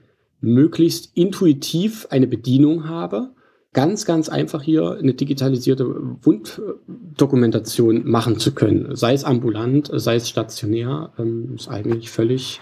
möglichst 0.44 1.16
intuitiv 1.16 2.06
eine 2.10 2.28
Bedienung 2.28 2.88
habe, 2.88 3.34
ganz, 3.72 4.06
ganz 4.06 4.30
einfach 4.30 4.62
hier 4.62 4.98
eine 5.00 5.14
digitalisierte 5.14 5.86
Wunddokumentation 6.22 8.08
machen 8.08 8.38
zu 8.38 8.54
können. 8.54 8.96
Sei 8.96 9.14
es 9.14 9.24
ambulant, 9.24 9.90
sei 9.92 10.16
es 10.16 10.30
stationär, 10.30 11.14
ähm, 11.18 11.56
ist 11.56 11.70
eigentlich 11.70 12.12
völlig, 12.12 12.60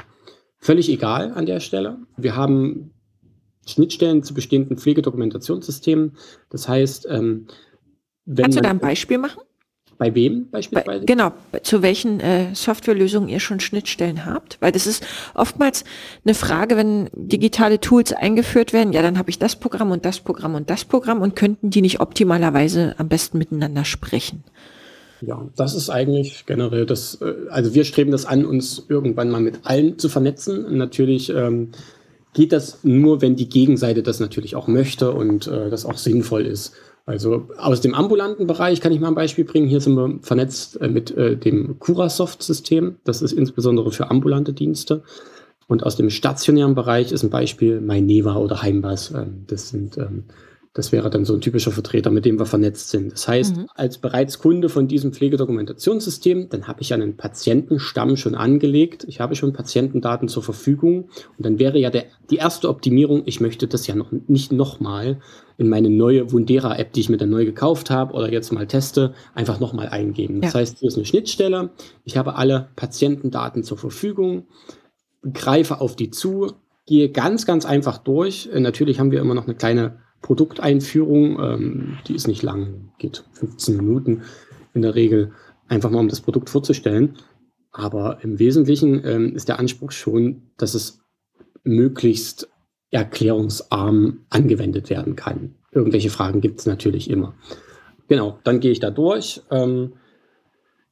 völlig 0.57 0.89
egal 0.89 1.33
an 1.33 1.45
der 1.45 1.59
Stelle. 1.59 1.97
Wir 2.17 2.35
haben 2.35 2.91
Schnittstellen 3.65 4.23
zu 4.23 4.33
bestehenden 4.33 4.77
Pflegedokumentationssystemen. 4.77 6.13
Das 6.49 6.67
heißt, 6.67 7.07
ähm, 7.09 7.47
wenn 8.25 8.43
Kannst 8.43 8.59
du 8.59 8.61
da 8.61 8.69
ein 8.69 8.79
Beispiel 8.79 9.17
machen? 9.17 9.41
Bei 10.01 10.15
wem 10.15 10.49
beispielsweise? 10.49 11.01
Bei, 11.01 11.05
genau, 11.05 11.31
zu 11.61 11.83
welchen 11.83 12.19
äh, 12.21 12.55
Softwarelösungen 12.55 13.29
ihr 13.29 13.39
schon 13.39 13.59
Schnittstellen 13.59 14.25
habt. 14.25 14.57
Weil 14.59 14.71
das 14.71 14.87
ist 14.87 15.05
oftmals 15.35 15.83
eine 16.25 16.33
Frage, 16.33 16.75
wenn 16.75 17.07
digitale 17.13 17.79
Tools 17.79 18.11
eingeführt 18.11 18.73
werden, 18.73 18.93
ja, 18.93 19.03
dann 19.03 19.19
habe 19.19 19.29
ich 19.29 19.37
das 19.37 19.57
Programm 19.57 19.91
und 19.91 20.03
das 20.03 20.19
Programm 20.19 20.55
und 20.55 20.71
das 20.71 20.85
Programm 20.85 21.21
und 21.21 21.35
könnten 21.35 21.69
die 21.69 21.83
nicht 21.83 21.99
optimalerweise 21.99 22.95
am 22.97 23.09
besten 23.09 23.37
miteinander 23.37 23.85
sprechen. 23.85 24.43
Ja, 25.21 25.47
das 25.55 25.75
ist 25.75 25.91
eigentlich 25.91 26.47
generell 26.47 26.87
das, 26.87 27.21
äh, 27.21 27.35
also 27.51 27.75
wir 27.75 27.83
streben 27.83 28.09
das 28.09 28.25
an, 28.25 28.43
uns 28.43 28.83
irgendwann 28.89 29.29
mal 29.29 29.39
mit 29.39 29.59
allen 29.65 29.99
zu 29.99 30.09
vernetzen. 30.09 30.77
Natürlich 30.79 31.29
ähm, 31.29 31.73
geht 32.33 32.53
das 32.53 32.79
nur, 32.81 33.21
wenn 33.21 33.35
die 33.35 33.49
Gegenseite 33.49 34.01
das 34.01 34.19
natürlich 34.19 34.55
auch 34.55 34.67
möchte 34.67 35.11
und 35.11 35.45
äh, 35.45 35.69
das 35.69 35.85
auch 35.85 35.99
sinnvoll 35.99 36.47
ist. 36.47 36.73
Also 37.11 37.49
aus 37.57 37.81
dem 37.81 37.93
ambulanten 37.93 38.47
Bereich 38.47 38.79
kann 38.79 38.93
ich 38.93 39.01
mal 39.01 39.09
ein 39.09 39.15
Beispiel 39.15 39.43
bringen. 39.43 39.67
Hier 39.67 39.81
sind 39.81 39.95
wir 39.95 40.19
vernetzt 40.21 40.79
äh, 40.81 40.87
mit 40.87 41.11
äh, 41.11 41.35
dem 41.35 41.77
Curasoft-System. 41.77 42.95
Das 43.03 43.21
ist 43.21 43.33
insbesondere 43.33 43.91
für 43.91 44.09
ambulante 44.09 44.53
Dienste. 44.53 45.03
Und 45.67 45.83
aus 45.83 45.97
dem 45.97 46.09
stationären 46.09 46.73
Bereich 46.73 47.11
ist 47.11 47.23
ein 47.23 47.29
Beispiel 47.29 47.81
MyNeva 47.81 48.37
oder 48.37 48.61
Heimbus. 48.61 49.11
Ähm, 49.11 49.43
das 49.47 49.69
sind 49.69 49.97
ähm, 49.97 50.23
das 50.73 50.93
wäre 50.93 51.09
dann 51.09 51.25
so 51.25 51.33
ein 51.33 51.41
typischer 51.41 51.71
Vertreter, 51.71 52.11
mit 52.11 52.23
dem 52.23 52.39
wir 52.39 52.45
vernetzt 52.45 52.91
sind. 52.91 53.11
Das 53.11 53.27
heißt, 53.27 53.57
mhm. 53.57 53.67
als 53.75 53.97
bereits 53.97 54.39
Kunde 54.39 54.69
von 54.69 54.87
diesem 54.87 55.11
Pflegedokumentationssystem, 55.11 56.47
dann 56.49 56.67
habe 56.67 56.81
ich 56.81 56.93
einen 56.93 57.17
Patientenstamm 57.17 58.15
schon 58.15 58.35
angelegt. 58.35 59.03
Ich 59.05 59.19
habe 59.19 59.35
schon 59.35 59.51
Patientendaten 59.51 60.29
zur 60.29 60.43
Verfügung. 60.43 61.09
Und 61.37 61.45
dann 61.45 61.59
wäre 61.59 61.77
ja 61.77 61.89
der, 61.89 62.05
die 62.29 62.37
erste 62.37 62.69
Optimierung, 62.69 63.23
ich 63.25 63.41
möchte 63.41 63.67
das 63.67 63.85
ja 63.87 63.95
noch 63.95 64.13
nicht 64.27 64.53
nochmal 64.53 65.19
in 65.57 65.67
meine 65.67 65.89
neue 65.89 66.31
Wundera-App, 66.31 66.93
die 66.93 67.01
ich 67.01 67.09
mir 67.09 67.17
dann 67.17 67.29
neu 67.29 67.43
gekauft 67.43 67.89
habe 67.89 68.13
oder 68.13 68.31
jetzt 68.31 68.53
mal 68.53 68.65
teste, 68.65 69.13
einfach 69.35 69.59
nochmal 69.59 69.89
eingeben. 69.89 70.39
Das 70.39 70.53
ja. 70.53 70.59
heißt, 70.61 70.79
hier 70.79 70.87
ist 70.87 70.95
eine 70.95 71.05
Schnittstelle. 71.05 71.71
Ich 72.05 72.15
habe 72.15 72.35
alle 72.35 72.69
Patientendaten 72.77 73.63
zur 73.63 73.77
Verfügung, 73.77 74.47
greife 75.33 75.81
auf 75.81 75.97
die 75.97 76.11
zu, 76.11 76.53
gehe 76.87 77.09
ganz, 77.09 77.45
ganz 77.45 77.65
einfach 77.65 77.97
durch. 77.97 78.49
Natürlich 78.53 79.01
haben 79.01 79.11
wir 79.11 79.19
immer 79.19 79.35
noch 79.35 79.45
eine 79.45 79.55
kleine 79.55 79.99
Produkteinführung. 80.21 81.39
Ähm, 81.39 81.97
die 82.07 82.15
ist 82.15 82.27
nicht 82.27 82.43
lang, 82.43 82.91
geht 82.97 83.23
15 83.33 83.77
Minuten 83.77 84.23
in 84.73 84.81
der 84.81 84.95
Regel, 84.95 85.31
einfach 85.67 85.89
mal 85.89 85.99
um 85.99 86.09
das 86.09 86.21
Produkt 86.21 86.49
vorzustellen. 86.49 87.17
Aber 87.71 88.19
im 88.21 88.39
Wesentlichen 88.39 89.01
ähm, 89.05 89.35
ist 89.35 89.47
der 89.47 89.59
Anspruch 89.59 89.91
schon, 89.91 90.51
dass 90.57 90.73
es 90.73 91.01
möglichst 91.63 92.49
erklärungsarm 92.91 94.25
angewendet 94.29 94.89
werden 94.89 95.15
kann. 95.15 95.55
Irgendwelche 95.71 96.09
Fragen 96.09 96.41
gibt 96.41 96.59
es 96.59 96.65
natürlich 96.65 97.09
immer. 97.09 97.33
Genau, 98.09 98.39
dann 98.43 98.59
gehe 98.59 98.71
ich 98.71 98.81
da 98.81 98.91
durch. 98.91 99.41
Ähm, 99.49 99.93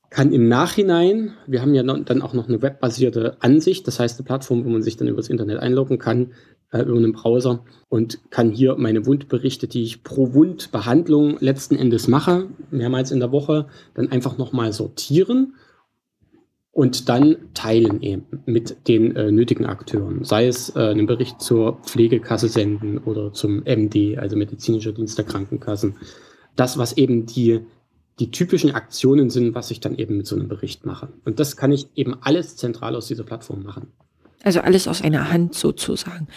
kann 0.10 0.32
im 0.32 0.48
Nachhinein, 0.48 1.34
wir 1.46 1.62
haben 1.62 1.76
ja 1.76 1.84
dann 1.84 2.22
auch 2.22 2.34
noch 2.34 2.48
eine 2.48 2.62
webbasierte 2.62 3.38
Ansicht, 3.42 3.86
das 3.88 4.00
heißt 4.00 4.18
eine 4.18 4.26
Plattform, 4.26 4.66
wo 4.66 4.70
man 4.70 4.82
sich 4.82 4.98
dann 4.98 5.08
übers 5.08 5.30
Internet 5.30 5.60
einloggen 5.60 6.00
kann, 6.00 6.32
äh, 6.72 6.82
über 6.82 6.98
einen 6.98 7.14
Browser 7.14 7.64
und 7.90 8.20
kann 8.30 8.52
hier 8.52 8.76
meine 8.76 9.06
Wundberichte, 9.06 9.68
die 9.68 9.84
ich 9.84 10.04
pro 10.04 10.34
Wundbehandlung 10.34 11.38
letzten 11.40 11.76
Endes 11.76 12.08
mache, 12.08 12.48
mehrmals 12.72 13.12
in 13.12 13.20
der 13.20 13.32
Woche, 13.32 13.68
dann 13.94 14.12
einfach 14.12 14.38
nochmal 14.38 14.74
sortieren 14.74 15.56
und 16.72 17.10
dann 17.10 17.36
teilen 17.54 18.02
eben 18.02 18.26
mit 18.46 18.88
den 18.88 19.16
äh, 19.16 19.32
nötigen 19.32 19.66
Akteuren. 19.66 20.24
Sei 20.24 20.48
es 20.48 20.76
äh, 20.76 20.80
einen 20.80 21.08
Bericht 21.08 21.42
zur 21.42 21.80
Pflegekasse 21.84 22.48
senden 22.48 23.00
oder 23.00 23.34
zum 23.34 23.64
MD, 23.66 24.18
also 24.18 24.38
medizinischer 24.38 24.92
Dienst 24.92 25.18
der 25.18 25.26
Krankenkassen. 25.26 25.96
Das, 26.56 26.78
was 26.78 26.96
eben 26.96 27.26
die, 27.26 27.62
die 28.20 28.32
typischen 28.32 28.72
Aktionen 28.72 29.30
sind, 29.30 29.56
was 29.56 29.72
ich 29.72 29.80
dann 29.80 29.98
eben 29.98 30.18
mit 30.18 30.28
so 30.28 30.36
einem 30.36 30.48
Bericht 30.48 30.86
mache. 30.86 31.10
Und 31.26 31.40
das 31.40 31.58
kann 31.58 31.72
ich 31.72 31.88
eben 31.96 32.16
alles 32.22 32.56
zentral 32.56 32.96
aus 32.96 33.08
dieser 33.08 33.24
Plattform 33.24 33.64
machen. 33.64 33.88
Also 34.44 34.62
alles 34.62 34.88
aus 34.88 35.02
einer 35.02 35.32
Hand 35.32 35.54
sozusagen. 35.54 36.28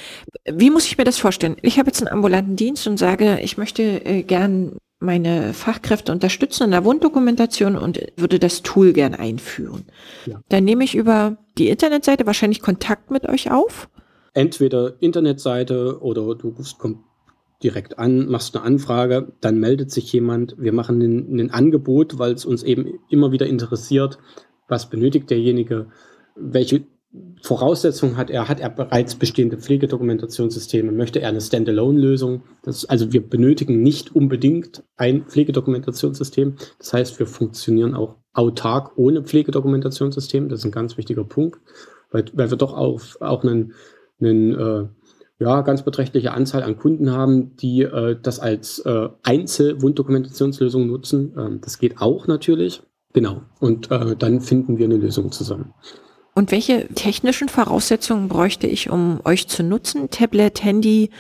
Wie 0.51 0.71
muss 0.71 0.87
ich 0.87 0.99
mir 0.99 1.05
das 1.05 1.19
vorstellen? 1.19 1.57
Ich 1.63 1.79
habe 1.79 1.89
jetzt 1.89 2.01
einen 2.01 2.13
ambulanten 2.13 2.57
Dienst 2.57 2.87
und 2.87 2.99
sage, 2.99 3.39
ich 3.43 3.57
möchte 3.59 4.05
äh, 4.05 4.23
gern 4.23 4.77
meine 5.03 5.53
Fachkräfte 5.53 6.13
unterstützen 6.13 6.65
in 6.65 6.71
der 6.71 6.85
Wunddokumentation 6.85 7.77
und 7.77 8.01
würde 8.17 8.39
das 8.39 8.63
Tool 8.63 8.93
gern 8.93 9.15
einführen. 9.15 9.85
Ja. 10.27 10.41
Dann 10.49 10.65
nehme 10.65 10.85
ich 10.85 10.95
über 10.95 11.37
die 11.59 11.69
Internetseite 11.69 12.25
wahrscheinlich 12.27 12.63
Kontakt 12.63 13.11
mit 13.11 13.29
euch 13.29 13.51
auf. 13.51 13.89
Entweder 14.33 14.95
Internetseite 15.01 16.01
oder 16.01 16.35
du 16.35 16.49
rufst 16.49 16.79
direkt 17.63 17.99
an, 17.99 18.29
machst 18.29 18.57
eine 18.57 18.65
Anfrage, 18.65 19.33
dann 19.41 19.59
meldet 19.59 19.91
sich 19.91 20.13
jemand. 20.13 20.57
Wir 20.59 20.73
machen 20.73 21.01
ein, 21.01 21.39
ein 21.39 21.51
Angebot, 21.51 22.19
weil 22.19 22.33
es 22.33 22.45
uns 22.45 22.63
eben 22.63 22.99
immer 23.11 23.33
wieder 23.33 23.47
interessiert, 23.47 24.19
was 24.69 24.89
benötigt 24.89 25.31
derjenige, 25.31 25.89
welche 26.35 26.85
Voraussetzungen 27.42 28.16
hat 28.16 28.31
er? 28.31 28.49
Hat 28.49 28.61
er 28.61 28.71
bereits 28.71 29.16
bestehende 29.16 29.59
Pflegedokumentationssysteme? 29.59 30.92
Möchte 30.92 31.21
er 31.21 31.28
eine 31.28 31.40
Standalone-Lösung? 31.40 32.42
Also 32.64 33.12
wir 33.12 33.28
benötigen 33.28 33.83
nicht 33.83 34.14
unbedingt 34.14 34.83
ein 34.97 35.26
Pflegedokumentationssystem. 35.26 36.54
Das 36.78 36.92
heißt, 36.92 37.19
wir 37.19 37.26
funktionieren 37.26 37.95
auch 37.95 38.16
autark 38.33 38.97
ohne 38.97 39.23
Pflegedokumentationssystem. 39.23 40.49
Das 40.49 40.61
ist 40.61 40.64
ein 40.64 40.71
ganz 40.71 40.97
wichtiger 40.97 41.25
Punkt, 41.25 41.61
weil, 42.11 42.25
weil 42.33 42.50
wir 42.50 42.57
doch 42.57 42.73
auch, 42.73 43.02
auch 43.21 43.45
einen, 43.45 43.75
einen 44.19 44.54
äh, 44.54 44.88
ja, 45.38 45.61
ganz 45.62 45.83
beträchtliche 45.83 46.33
Anzahl 46.33 46.62
an 46.62 46.78
Kunden 46.78 47.11
haben, 47.11 47.57
die 47.57 47.83
äh, 47.83 48.16
das 48.23 48.38
als 48.38 48.78
äh, 48.81 49.09
Einzelwunddokumentationslösung 49.23 50.87
nutzen. 50.87 51.35
Ähm, 51.37 51.61
das 51.61 51.78
geht 51.78 52.00
auch 52.00 52.26
natürlich. 52.26 52.83
Genau. 53.12 53.42
Und 53.61 53.90
äh, 53.90 54.16
dann 54.16 54.40
finden 54.40 54.78
wir 54.78 54.87
eine 54.87 54.97
Lösung 54.97 55.33
zusammen. 55.33 55.75
Und 56.35 56.51
welche 56.51 56.89
technischen 56.95 57.49
Voraussetzungen 57.49 58.29
bräuchte 58.29 58.67
ich, 58.67 58.91
um 58.91 59.21
euch 59.25 59.49
zu 59.49 59.62
nutzen? 59.62 60.09
Tablet, 60.11 60.65
Handy? 60.65 61.11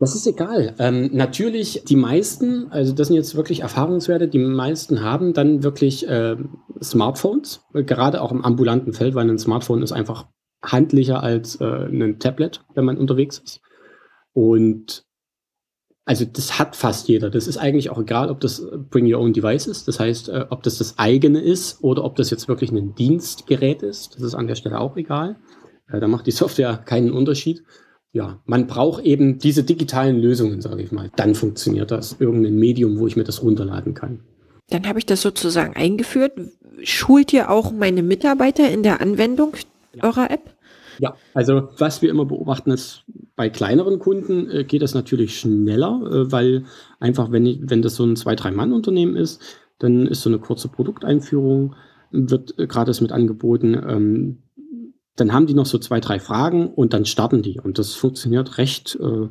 Das 0.00 0.16
ist 0.16 0.26
egal. 0.26 0.74
Ähm, 0.80 1.10
natürlich, 1.12 1.84
die 1.86 1.94
meisten, 1.94 2.66
also 2.72 2.92
das 2.92 3.06
sind 3.06 3.14
jetzt 3.14 3.36
wirklich 3.36 3.60
Erfahrungswerte, 3.60 4.26
die 4.26 4.40
meisten 4.40 5.02
haben 5.02 5.32
dann 5.32 5.62
wirklich 5.62 6.08
äh, 6.08 6.36
Smartphones, 6.82 7.60
gerade 7.72 8.20
auch 8.20 8.32
im 8.32 8.44
ambulanten 8.44 8.94
Feld, 8.94 9.14
weil 9.14 9.30
ein 9.30 9.38
Smartphone 9.38 9.80
ist 9.80 9.92
einfach 9.92 10.26
handlicher 10.64 11.22
als 11.22 11.60
äh, 11.60 11.64
ein 11.64 12.18
Tablet, 12.18 12.64
wenn 12.74 12.84
man 12.84 12.98
unterwegs 12.98 13.38
ist. 13.38 13.60
Und 14.32 15.04
also 16.04 16.24
das 16.24 16.58
hat 16.58 16.74
fast 16.74 17.08
jeder. 17.08 17.30
Das 17.30 17.46
ist 17.46 17.58
eigentlich 17.58 17.90
auch 17.90 17.98
egal, 17.98 18.30
ob 18.30 18.40
das 18.40 18.66
Bring 18.90 19.12
Your 19.12 19.20
Own 19.20 19.32
Device 19.32 19.66
ist. 19.66 19.86
Das 19.86 20.00
heißt, 20.00 20.28
äh, 20.28 20.46
ob 20.50 20.62
das 20.62 20.78
das 20.78 20.98
eigene 20.98 21.40
ist 21.40 21.82
oder 21.82 22.04
ob 22.04 22.16
das 22.16 22.30
jetzt 22.30 22.48
wirklich 22.48 22.72
ein 22.72 22.94
Dienstgerät 22.94 23.82
ist. 23.82 24.14
Das 24.14 24.22
ist 24.22 24.34
an 24.34 24.48
der 24.48 24.56
Stelle 24.56 24.80
auch 24.80 24.96
egal. 24.96 25.36
Äh, 25.88 26.00
da 26.00 26.08
macht 26.08 26.26
die 26.26 26.30
Software 26.32 26.76
keinen 26.76 27.12
Unterschied. 27.12 27.62
Ja, 28.12 28.42
man 28.44 28.66
braucht 28.66 29.04
eben 29.04 29.38
diese 29.38 29.62
digitalen 29.62 30.18
Lösungen, 30.18 30.60
sage 30.60 30.82
ich 30.82 30.92
mal. 30.92 31.10
Dann 31.16 31.34
funktioniert 31.34 31.90
das. 31.90 32.16
Irgendein 32.18 32.56
Medium, 32.56 32.98
wo 32.98 33.06
ich 33.06 33.16
mir 33.16 33.24
das 33.24 33.42
runterladen 33.42 33.94
kann. 33.94 34.20
Dann 34.68 34.86
habe 34.86 34.98
ich 34.98 35.06
das 35.06 35.22
sozusagen 35.22 35.74
eingeführt. 35.74 36.32
Schult 36.82 37.32
ihr 37.32 37.50
auch 37.50 37.72
meine 37.72 38.02
Mitarbeiter 38.02 38.68
in 38.70 38.82
der 38.82 39.00
Anwendung 39.00 39.54
ja. 39.94 40.04
eurer 40.04 40.30
App? 40.30 40.51
Ja, 40.98 41.14
also 41.34 41.68
was 41.78 42.02
wir 42.02 42.10
immer 42.10 42.24
beobachten 42.24 42.70
ist, 42.70 43.04
bei 43.36 43.48
kleineren 43.48 43.98
Kunden 43.98 44.50
äh, 44.50 44.64
geht 44.64 44.82
das 44.82 44.94
natürlich 44.94 45.38
schneller, 45.38 46.00
äh, 46.10 46.32
weil 46.32 46.64
einfach, 47.00 47.32
wenn, 47.32 47.46
ich, 47.46 47.60
wenn 47.62 47.82
das 47.82 47.96
so 47.96 48.04
ein 48.04 48.16
zwei, 48.16 48.34
drei 48.34 48.50
Mann-Unternehmen 48.50 49.16
ist, 49.16 49.40
dann 49.78 50.06
ist 50.06 50.22
so 50.22 50.30
eine 50.30 50.38
kurze 50.38 50.68
Produkteinführung, 50.68 51.74
wird 52.10 52.58
äh, 52.58 52.66
gratis 52.66 53.00
mit 53.00 53.12
angeboten. 53.12 53.74
Ähm, 53.74 54.42
dann 55.16 55.32
haben 55.32 55.46
die 55.46 55.54
noch 55.54 55.66
so 55.66 55.78
zwei, 55.78 56.00
drei 56.00 56.18
Fragen 56.18 56.68
und 56.68 56.94
dann 56.94 57.04
starten 57.04 57.42
die. 57.42 57.60
Und 57.60 57.78
das 57.78 57.94
funktioniert 57.94 58.58
recht, 58.58 58.98
äh, 59.00 59.28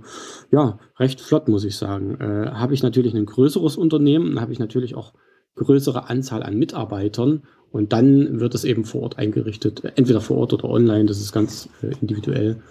ja, 0.51 0.79
recht 0.99 1.21
flott, 1.21 1.47
muss 1.47 1.63
ich 1.63 1.75
sagen. 1.75 2.19
Äh, 2.19 2.51
habe 2.51 2.73
ich 2.73 2.83
natürlich 2.83 3.15
ein 3.15 3.25
größeres 3.25 3.77
Unternehmen, 3.77 4.39
habe 4.39 4.53
ich 4.53 4.59
natürlich 4.59 4.95
auch 4.95 5.13
größere 5.55 6.09
Anzahl 6.09 6.43
an 6.43 6.57
Mitarbeitern 6.57 7.43
und 7.71 7.93
dann 7.93 8.39
wird 8.39 8.53
es 8.53 8.63
eben 8.63 8.85
vor 8.85 9.03
Ort 9.03 9.17
eingerichtet, 9.17 9.83
entweder 9.95 10.21
vor 10.21 10.37
Ort 10.37 10.53
oder 10.53 10.65
online, 10.65 11.05
das 11.05 11.19
ist 11.19 11.31
ganz 11.31 11.69
äh, 11.81 11.93
individuell. 12.01 12.61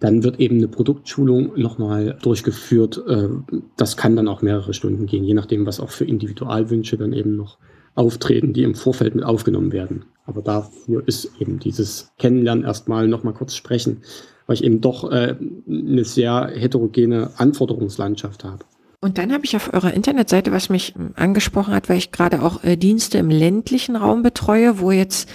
Dann 0.00 0.22
wird 0.22 0.40
eben 0.40 0.56
eine 0.56 0.68
Produktschulung 0.68 1.52
nochmal 1.56 2.18
durchgeführt. 2.22 3.02
Äh, 3.08 3.28
das 3.76 3.96
kann 3.96 4.16
dann 4.16 4.28
auch 4.28 4.42
mehrere 4.42 4.74
Stunden 4.74 5.06
gehen, 5.06 5.24
je 5.24 5.34
nachdem, 5.34 5.66
was 5.66 5.80
auch 5.80 5.90
für 5.90 6.04
Individualwünsche 6.04 6.96
dann 6.96 7.12
eben 7.12 7.36
noch 7.36 7.58
auftreten, 7.94 8.52
die 8.52 8.62
im 8.62 8.74
Vorfeld 8.74 9.14
mit 9.14 9.24
aufgenommen 9.24 9.72
werden. 9.72 10.04
Aber 10.26 10.42
dafür 10.42 11.02
ist 11.06 11.30
eben 11.40 11.58
dieses 11.58 12.12
Kennenlernen 12.18 12.64
erstmal 12.64 13.08
nochmal 13.08 13.34
kurz 13.34 13.54
sprechen, 13.54 14.02
weil 14.46 14.54
ich 14.54 14.64
eben 14.64 14.80
doch 14.80 15.10
äh, 15.10 15.36
eine 15.68 16.04
sehr 16.04 16.50
heterogene 16.54 17.30
Anforderungslandschaft 17.38 18.44
habe. 18.44 18.64
Und 19.04 19.18
dann 19.18 19.34
habe 19.34 19.44
ich 19.44 19.54
auf 19.54 19.70
eurer 19.74 19.92
Internetseite, 19.92 20.50
was 20.50 20.70
mich 20.70 20.94
angesprochen 21.14 21.74
hat, 21.74 21.90
weil 21.90 21.98
ich 21.98 22.10
gerade 22.10 22.42
auch 22.42 22.64
äh, 22.64 22.78
Dienste 22.78 23.18
im 23.18 23.28
ländlichen 23.28 23.96
Raum 23.96 24.22
betreue, 24.22 24.80
wo 24.80 24.92
jetzt 24.92 25.28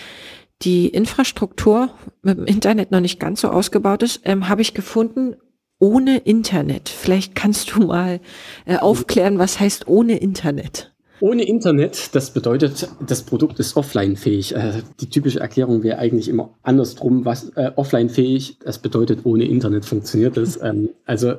die 0.64 0.88
Infrastruktur 0.88 1.92
mit 2.24 2.40
dem 2.40 2.46
Internet 2.46 2.90
noch 2.90 3.00
nicht 3.00 3.20
ganz 3.20 3.42
so 3.42 3.50
ausgebaut 3.50 4.02
ist, 4.02 4.22
ähm, 4.24 4.50
habe 4.50 4.64
ich 4.64 4.74
gefunden, 4.74 5.36
ohne 5.78 6.18
Internet. 6.18 6.90
Vielleicht 6.90 7.36
kannst 7.36 7.76
du 7.76 7.86
mal 7.86 8.22
äh, 8.66 8.78
aufklären, 8.78 9.38
was 9.38 9.60
heißt 9.60 9.88
ohne 9.88 10.18
Internet. 10.18 10.92
Ohne 11.20 11.44
Internet, 11.44 12.16
das 12.16 12.34
bedeutet, 12.34 12.90
das 13.06 13.22
Produkt 13.22 13.60
ist 13.60 13.78
offline-fähig. 13.78 14.56
Äh, 14.56 14.82
die 15.00 15.12
typische 15.12 15.42
Erklärung 15.42 15.84
wäre 15.84 16.00
eigentlich 16.00 16.28
immer 16.28 16.56
andersrum, 16.64 17.24
was 17.24 17.50
äh, 17.50 17.72
offline-fähig, 17.76 18.58
das 18.66 18.80
bedeutet, 18.80 19.26
ohne 19.26 19.44
Internet 19.44 19.86
funktioniert 19.86 20.38
es. 20.38 20.60
Ähm, 20.60 20.90
also 21.06 21.36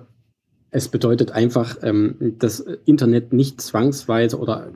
es 0.70 0.88
bedeutet 0.88 1.32
einfach, 1.32 1.76
ähm, 1.82 2.34
das 2.38 2.60
Internet 2.84 3.32
nicht 3.32 3.60
zwangsweise 3.60 4.38
oder 4.38 4.70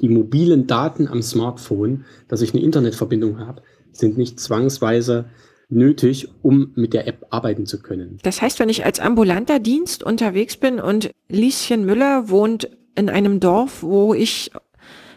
die 0.00 0.08
mobilen 0.08 0.66
Daten 0.66 1.08
am 1.08 1.22
Smartphone, 1.22 2.04
dass 2.28 2.42
ich 2.42 2.52
eine 2.52 2.62
Internetverbindung 2.62 3.38
habe, 3.38 3.62
sind 3.92 4.18
nicht 4.18 4.38
zwangsweise 4.40 5.26
nötig, 5.70 6.28
um 6.42 6.72
mit 6.74 6.92
der 6.92 7.06
App 7.06 7.26
arbeiten 7.30 7.66
zu 7.66 7.80
können. 7.80 8.18
Das 8.22 8.42
heißt, 8.42 8.58
wenn 8.58 8.68
ich 8.68 8.84
als 8.84 9.00
ambulanter 9.00 9.58
Dienst 9.58 10.02
unterwegs 10.02 10.56
bin 10.56 10.78
und 10.78 11.10
Lieschen 11.28 11.84
Müller 11.84 12.28
wohnt 12.28 12.68
in 12.94 13.08
einem 13.08 13.40
Dorf, 13.40 13.82
wo 13.82 14.14
ich 14.14 14.50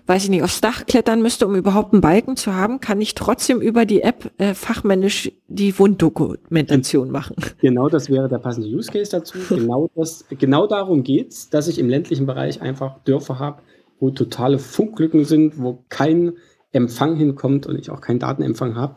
weiß 0.07 0.23
ich 0.23 0.29
nicht, 0.29 0.43
aufs 0.43 0.61
Dach 0.61 0.85
klettern 0.85 1.21
müsste, 1.21 1.45
um 1.45 1.55
überhaupt 1.55 1.93
einen 1.93 2.01
Balken 2.01 2.37
zu 2.37 2.53
haben, 2.53 2.79
kann 2.79 3.01
ich 3.01 3.13
trotzdem 3.13 3.61
über 3.61 3.85
die 3.85 4.01
App 4.01 4.31
äh, 4.37 4.53
fachmännisch 4.53 5.31
die 5.47 5.77
Wunddokumentation 5.77 7.11
machen. 7.11 7.35
Genau, 7.59 7.89
das 7.89 8.09
wäre 8.09 8.29
der 8.29 8.37
passende 8.37 8.69
Use 8.69 8.91
Case 8.91 9.11
dazu. 9.11 9.37
Genau, 9.49 9.89
das, 9.95 10.25
genau 10.29 10.67
darum 10.67 11.03
geht's, 11.03 11.49
dass 11.49 11.67
ich 11.67 11.79
im 11.79 11.89
ländlichen 11.89 12.25
Bereich 12.25 12.61
einfach 12.61 12.99
Dörfer 13.03 13.39
habe, 13.39 13.61
wo 13.99 14.11
totale 14.11 14.59
Funklücken 14.59 15.25
sind, 15.25 15.61
wo 15.61 15.83
kein 15.89 16.33
Empfang 16.71 17.15
hinkommt 17.15 17.65
und 17.65 17.77
ich 17.77 17.89
auch 17.89 18.01
keinen 18.01 18.19
Datenempfang 18.19 18.75
habe. 18.75 18.95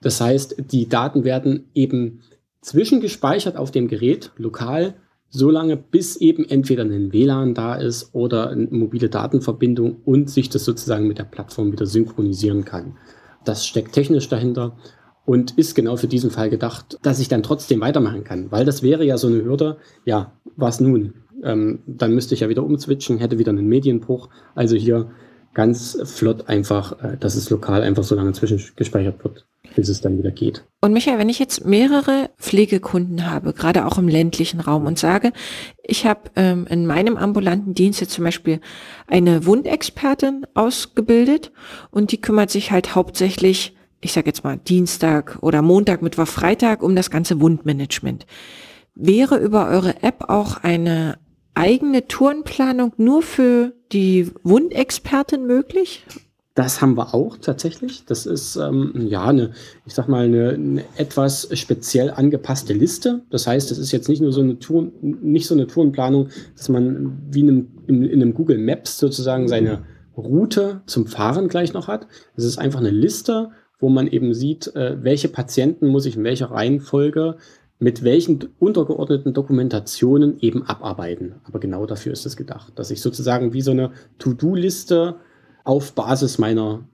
Das 0.00 0.20
heißt, 0.20 0.56
die 0.72 0.88
Daten 0.88 1.24
werden 1.24 1.70
eben 1.74 2.20
zwischengespeichert 2.60 3.56
auf 3.56 3.70
dem 3.70 3.88
Gerät, 3.88 4.32
lokal, 4.36 4.94
so 5.34 5.50
lange, 5.50 5.78
bis 5.78 6.16
eben 6.16 6.44
entweder 6.44 6.84
ein 6.84 7.12
WLAN 7.12 7.54
da 7.54 7.74
ist 7.74 8.14
oder 8.14 8.50
eine 8.50 8.68
mobile 8.70 9.08
Datenverbindung 9.08 9.96
und 10.04 10.28
sich 10.28 10.50
das 10.50 10.64
sozusagen 10.64 11.08
mit 11.08 11.18
der 11.18 11.24
Plattform 11.24 11.72
wieder 11.72 11.86
synchronisieren 11.86 12.66
kann. 12.66 12.98
Das 13.44 13.66
steckt 13.66 13.92
technisch 13.92 14.28
dahinter 14.28 14.76
und 15.24 15.56
ist 15.56 15.74
genau 15.74 15.96
für 15.96 16.06
diesen 16.06 16.30
Fall 16.30 16.50
gedacht, 16.50 16.98
dass 17.02 17.18
ich 17.18 17.28
dann 17.28 17.42
trotzdem 17.42 17.80
weitermachen 17.80 18.24
kann, 18.24 18.52
weil 18.52 18.66
das 18.66 18.82
wäre 18.82 19.04
ja 19.04 19.16
so 19.16 19.28
eine 19.28 19.42
Hürde, 19.42 19.78
ja, 20.04 20.32
was 20.56 20.80
nun? 20.80 21.14
Ähm, 21.42 21.78
dann 21.86 22.14
müsste 22.14 22.34
ich 22.34 22.40
ja 22.40 22.50
wieder 22.50 22.62
umswitchen, 22.62 23.16
hätte 23.16 23.38
wieder 23.38 23.50
einen 23.50 23.66
Medienbruch. 23.66 24.28
Also 24.54 24.76
hier 24.76 25.10
ganz 25.54 25.98
flott 26.04 26.48
einfach, 26.48 27.02
äh, 27.02 27.16
dass 27.18 27.36
es 27.36 27.48
lokal 27.48 27.82
einfach 27.82 28.04
so 28.04 28.14
lange 28.14 28.32
zwischengespeichert 28.32 29.24
wird 29.24 29.46
bis 29.74 29.88
es 29.88 30.00
dann 30.00 30.18
wieder 30.18 30.30
geht. 30.30 30.64
Und 30.80 30.92
Michael, 30.92 31.18
wenn 31.18 31.28
ich 31.28 31.38
jetzt 31.38 31.64
mehrere 31.64 32.30
Pflegekunden 32.38 33.30
habe, 33.30 33.52
gerade 33.52 33.86
auch 33.86 33.98
im 33.98 34.08
ländlichen 34.08 34.60
Raum 34.60 34.86
und 34.86 34.98
sage, 34.98 35.32
ich 35.82 36.06
habe 36.06 36.30
ähm, 36.36 36.66
in 36.68 36.86
meinem 36.86 37.16
ambulanten 37.16 37.74
Dienst 37.74 38.00
jetzt 38.00 38.12
zum 38.12 38.24
Beispiel 38.24 38.60
eine 39.06 39.46
Wundexpertin 39.46 40.46
ausgebildet 40.54 41.52
und 41.90 42.12
die 42.12 42.20
kümmert 42.20 42.50
sich 42.50 42.70
halt 42.72 42.94
hauptsächlich, 42.94 43.76
ich 44.00 44.12
sage 44.12 44.26
jetzt 44.26 44.44
mal 44.44 44.58
Dienstag 44.58 45.38
oder 45.40 45.62
Montag, 45.62 46.02
Mittwoch, 46.02 46.26
Freitag 46.26 46.82
um 46.82 46.96
das 46.96 47.10
ganze 47.10 47.40
Wundmanagement. 47.40 48.26
Wäre 48.94 49.38
über 49.38 49.68
eure 49.68 50.02
App 50.02 50.28
auch 50.28 50.58
eine 50.58 51.18
eigene 51.54 52.08
Tourenplanung 52.08 52.92
nur 52.96 53.22
für 53.22 53.72
die 53.92 54.30
Wundexpertin 54.42 55.46
möglich? 55.46 56.04
Das 56.54 56.82
haben 56.82 56.96
wir 56.98 57.14
auch 57.14 57.38
tatsächlich. 57.38 58.04
Das 58.04 58.26
ist 58.26 58.56
ähm, 58.56 58.92
ja 59.08 59.24
eine, 59.24 59.52
ich 59.86 59.94
sag 59.94 60.06
mal, 60.08 60.24
eine, 60.24 60.50
eine, 60.50 60.84
etwas 60.96 61.48
speziell 61.58 62.10
angepasste 62.10 62.74
Liste. 62.74 63.22
Das 63.30 63.46
heißt, 63.46 63.70
es 63.70 63.78
ist 63.78 63.90
jetzt 63.90 64.08
nicht 64.08 64.20
nur 64.20 64.32
so 64.32 64.42
eine 64.42 64.58
Tour, 64.58 64.92
nicht 65.00 65.46
so 65.46 65.54
eine 65.54 65.66
Tourenplanung, 65.66 66.28
dass 66.56 66.68
man 66.68 67.18
wie 67.30 67.40
in 67.40 67.48
einem, 67.48 67.68
in, 67.86 68.04
in 68.04 68.22
einem 68.22 68.34
Google 68.34 68.58
Maps 68.58 68.98
sozusagen 68.98 69.48
seine 69.48 69.84
Route 70.16 70.82
zum 70.86 71.06
Fahren 71.06 71.48
gleich 71.48 71.72
noch 71.72 71.88
hat. 71.88 72.06
Es 72.36 72.44
ist 72.44 72.58
einfach 72.58 72.80
eine 72.80 72.90
Liste, 72.90 73.50
wo 73.78 73.88
man 73.88 74.06
eben 74.06 74.34
sieht, 74.34 74.74
äh, 74.76 75.02
welche 75.02 75.28
Patienten 75.28 75.88
muss 75.88 76.06
ich 76.06 76.16
in 76.16 76.24
welcher 76.24 76.50
Reihenfolge 76.50 77.36
mit 77.78 78.04
welchen 78.04 78.48
untergeordneten 78.60 79.34
Dokumentationen 79.34 80.38
eben 80.38 80.62
abarbeiten. 80.62 81.34
Aber 81.44 81.58
genau 81.58 81.84
dafür 81.84 82.12
ist 82.12 82.24
es 82.24 82.36
gedacht, 82.36 82.72
dass 82.76 82.92
ich 82.92 83.00
sozusagen 83.00 83.54
wie 83.54 83.60
so 83.60 83.72
eine 83.72 83.90
To-Do-Liste 84.18 85.16
auf 85.64 85.92
Basis 85.92 86.38
meiner 86.38 86.84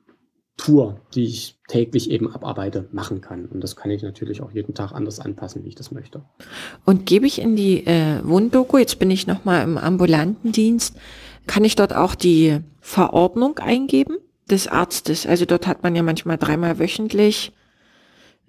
Tour, 0.56 1.00
die 1.14 1.24
ich 1.24 1.58
täglich 1.68 2.10
eben 2.10 2.32
abarbeite, 2.32 2.88
machen 2.92 3.20
kann. 3.20 3.46
Und 3.46 3.62
das 3.62 3.76
kann 3.76 3.90
ich 3.90 4.02
natürlich 4.02 4.42
auch 4.42 4.50
jeden 4.50 4.74
Tag 4.74 4.92
anders 4.92 5.20
anpassen, 5.20 5.64
wie 5.64 5.68
ich 5.68 5.76
das 5.76 5.92
möchte. 5.92 6.22
Und 6.84 7.06
gebe 7.06 7.26
ich 7.26 7.40
in 7.40 7.56
die 7.56 7.86
äh, 7.86 8.20
Wunddoku, 8.24 8.76
jetzt 8.76 8.98
bin 8.98 9.10
ich 9.10 9.26
nochmal 9.26 9.62
im 9.62 9.78
ambulanten 9.78 10.52
Dienst, 10.52 10.96
kann 11.46 11.64
ich 11.64 11.76
dort 11.76 11.94
auch 11.94 12.14
die 12.14 12.58
Verordnung 12.80 13.58
eingeben 13.58 14.16
des 14.50 14.66
Arztes? 14.66 15.26
Also 15.26 15.46
dort 15.46 15.66
hat 15.66 15.82
man 15.82 15.94
ja 15.94 16.02
manchmal 16.02 16.38
dreimal 16.38 16.78
wöchentlich 16.78 17.52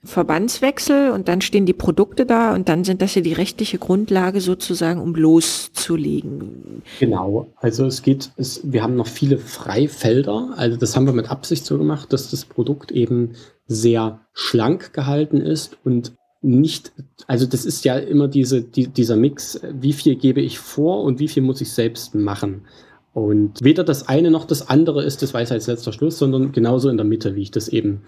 Verbandswechsel 0.03 1.11
und 1.11 1.27
dann 1.27 1.41
stehen 1.41 1.65
die 1.65 1.73
Produkte 1.73 2.25
da 2.25 2.53
und 2.55 2.69
dann 2.69 2.83
sind 2.83 3.01
das 3.01 3.15
ja 3.15 3.21
die 3.21 3.33
rechtliche 3.33 3.77
Grundlage 3.77 4.39
sozusagen, 4.39 5.01
um 5.01 5.13
loszulegen. 5.13 6.81
Genau, 6.99 7.53
also 7.57 7.85
es 7.85 8.01
geht, 8.01 8.31
es, 8.37 8.61
wir 8.63 8.81
haben 8.81 8.95
noch 8.95 9.07
viele 9.07 9.37
Freifelder, 9.37 10.53
also 10.55 10.77
das 10.77 10.95
haben 10.95 11.05
wir 11.05 11.13
mit 11.13 11.29
Absicht 11.29 11.65
so 11.65 11.77
gemacht, 11.77 12.13
dass 12.13 12.31
das 12.31 12.45
Produkt 12.45 12.91
eben 12.91 13.33
sehr 13.67 14.21
schlank 14.33 14.93
gehalten 14.93 15.37
ist 15.37 15.77
und 15.83 16.13
nicht, 16.41 16.93
also 17.27 17.45
das 17.45 17.65
ist 17.65 17.83
ja 17.83 17.97
immer 17.97 18.27
diese, 18.27 18.61
die, 18.61 18.87
dieser 18.87 19.17
Mix, 19.17 19.59
wie 19.71 19.93
viel 19.93 20.15
gebe 20.15 20.41
ich 20.41 20.59
vor 20.59 21.03
und 21.03 21.19
wie 21.19 21.27
viel 21.27 21.43
muss 21.43 21.59
ich 21.61 21.71
selbst 21.71 22.15
machen. 22.15 22.65
Und 23.13 23.61
weder 23.61 23.83
das 23.83 24.07
eine 24.07 24.31
noch 24.31 24.45
das 24.45 24.69
andere 24.69 25.03
ist 25.03 25.21
das 25.21 25.33
Weisheitsletzter 25.33 25.91
Schluss, 25.91 26.17
sondern 26.17 26.51
genauso 26.53 26.89
in 26.89 26.97
der 26.97 27.05
Mitte, 27.05 27.35
wie 27.35 27.41
ich 27.41 27.51
das 27.51 27.67
eben 27.67 28.03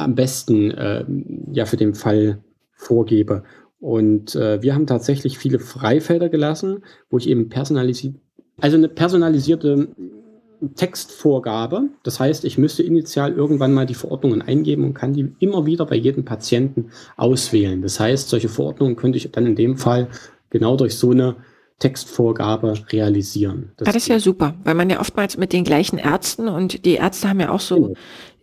am 0.00 0.14
besten 0.14 0.70
äh, 0.70 1.04
ja 1.52 1.66
für 1.66 1.76
den 1.76 1.94
Fall 1.94 2.38
vorgebe. 2.74 3.44
Und 3.80 4.34
äh, 4.34 4.62
wir 4.62 4.74
haben 4.74 4.86
tatsächlich 4.86 5.38
viele 5.38 5.58
Freifelder 5.58 6.28
gelassen, 6.28 6.84
wo 7.08 7.18
ich 7.18 7.28
eben 7.28 7.48
personalisiert, 7.48 8.16
also 8.60 8.76
eine 8.76 8.88
personalisierte 8.88 9.88
Textvorgabe. 10.74 11.88
Das 12.02 12.20
heißt, 12.20 12.44
ich 12.44 12.58
müsste 12.58 12.82
initial 12.82 13.32
irgendwann 13.32 13.72
mal 13.72 13.86
die 13.86 13.94
Verordnungen 13.94 14.42
eingeben 14.42 14.84
und 14.84 14.94
kann 14.94 15.14
die 15.14 15.32
immer 15.38 15.64
wieder 15.64 15.86
bei 15.86 15.96
jedem 15.96 16.24
Patienten 16.24 16.90
auswählen. 17.16 17.80
Das 17.80 17.98
heißt, 17.98 18.28
solche 18.28 18.50
Verordnungen 18.50 18.96
könnte 18.96 19.16
ich 19.16 19.30
dann 19.30 19.46
in 19.46 19.56
dem 19.56 19.78
Fall 19.78 20.08
genau 20.50 20.76
durch 20.76 20.96
so 20.96 21.12
eine 21.12 21.36
Textvorgabe 21.78 22.74
realisieren. 22.92 23.72
Das, 23.78 23.86
das 23.86 23.96
ist 23.96 24.08
ja 24.08 24.20
super, 24.20 24.54
weil 24.64 24.74
man 24.74 24.90
ja 24.90 25.00
oftmals 25.00 25.38
mit 25.38 25.54
den 25.54 25.64
gleichen 25.64 25.98
Ärzten 25.98 26.48
und 26.48 26.84
die 26.84 26.94
Ärzte 26.94 27.30
haben 27.30 27.40
ja 27.40 27.50
auch 27.50 27.60
so 27.60 27.76
genau 27.76 27.94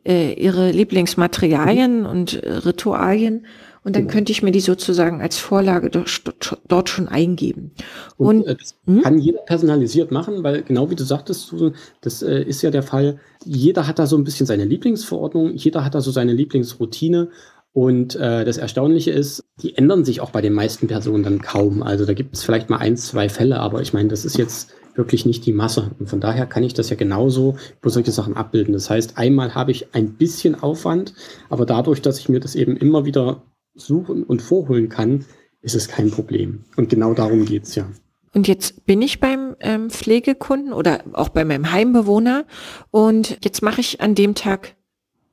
äh, 0.07 0.33
ihre 0.33 0.71
Lieblingsmaterialien 0.71 2.05
und 2.05 2.41
äh, 2.41 2.51
Ritualien 2.53 3.45
und 3.83 3.95
dann 3.95 4.03
genau. 4.03 4.13
könnte 4.13 4.31
ich 4.33 4.43
mir 4.43 4.51
die 4.51 4.59
sozusagen 4.59 5.21
als 5.21 5.37
Vorlage 5.37 5.89
dort, 5.89 6.21
dort 6.67 6.89
schon 6.89 7.07
eingeben. 7.07 7.71
Und, 8.17 8.41
und 8.41 8.47
äh, 8.47 8.55
das 8.55 8.75
hm? 8.85 9.01
kann 9.01 9.17
jeder 9.17 9.39
personalisiert 9.39 10.11
machen, 10.11 10.43
weil 10.43 10.63
genau 10.63 10.89
wie 10.89 10.95
du 10.95 11.05
sagtest, 11.05 11.53
das 12.01 12.21
äh, 12.21 12.43
ist 12.43 12.61
ja 12.61 12.69
der 12.69 12.83
Fall, 12.83 13.19
jeder 13.45 13.87
hat 13.87 13.99
da 13.99 14.05
so 14.05 14.17
ein 14.17 14.25
bisschen 14.25 14.45
seine 14.45 14.65
Lieblingsverordnung, 14.65 15.55
jeder 15.55 15.85
hat 15.85 15.95
da 15.95 16.01
so 16.01 16.11
seine 16.11 16.33
Lieblingsroutine 16.33 17.29
und 17.71 18.15
äh, 18.15 18.43
das 18.43 18.57
Erstaunliche 18.57 19.11
ist, 19.11 19.45
die 19.61 19.77
ändern 19.77 20.03
sich 20.03 20.19
auch 20.19 20.31
bei 20.31 20.41
den 20.41 20.53
meisten 20.53 20.87
Personen 20.87 21.23
dann 21.23 21.41
kaum. 21.41 21.83
Also 21.83 22.05
da 22.05 22.13
gibt 22.13 22.35
es 22.35 22.43
vielleicht 22.43 22.69
mal 22.69 22.79
ein, 22.79 22.97
zwei 22.97 23.29
Fälle, 23.29 23.59
aber 23.59 23.81
ich 23.81 23.93
meine, 23.93 24.09
das 24.09 24.25
ist 24.25 24.37
jetzt 24.37 24.71
wirklich 24.97 25.25
nicht 25.25 25.45
die 25.45 25.53
Masse. 25.53 25.91
Und 25.99 26.09
von 26.09 26.19
daher 26.19 26.45
kann 26.45 26.63
ich 26.63 26.73
das 26.73 26.89
ja 26.89 26.95
genauso 26.95 27.55
über 27.79 27.89
solche 27.89 28.11
Sachen 28.11 28.35
abbilden. 28.35 28.73
Das 28.73 28.89
heißt, 28.89 29.17
einmal 29.17 29.55
habe 29.55 29.71
ich 29.71 29.93
ein 29.93 30.13
bisschen 30.13 30.55
Aufwand, 30.55 31.13
aber 31.49 31.65
dadurch, 31.65 32.01
dass 32.01 32.19
ich 32.19 32.29
mir 32.29 32.39
das 32.39 32.55
eben 32.55 32.75
immer 32.75 33.05
wieder 33.05 33.43
suchen 33.75 34.23
und 34.23 34.41
vorholen 34.41 34.89
kann, 34.89 35.25
ist 35.61 35.75
es 35.75 35.87
kein 35.87 36.11
Problem. 36.11 36.63
Und 36.75 36.89
genau 36.89 37.13
darum 37.13 37.45
geht's 37.45 37.75
ja. 37.75 37.87
Und 38.33 38.47
jetzt 38.47 38.85
bin 38.85 39.01
ich 39.01 39.19
beim 39.19 39.55
ähm, 39.61 39.89
Pflegekunden 39.89 40.73
oder 40.73 41.03
auch 41.13 41.29
bei 41.29 41.45
meinem 41.45 41.71
Heimbewohner 41.71 42.45
und 42.91 43.39
jetzt 43.43 43.61
mache 43.63 43.81
ich 43.81 44.01
an 44.01 44.15
dem 44.15 44.35
Tag, 44.35 44.75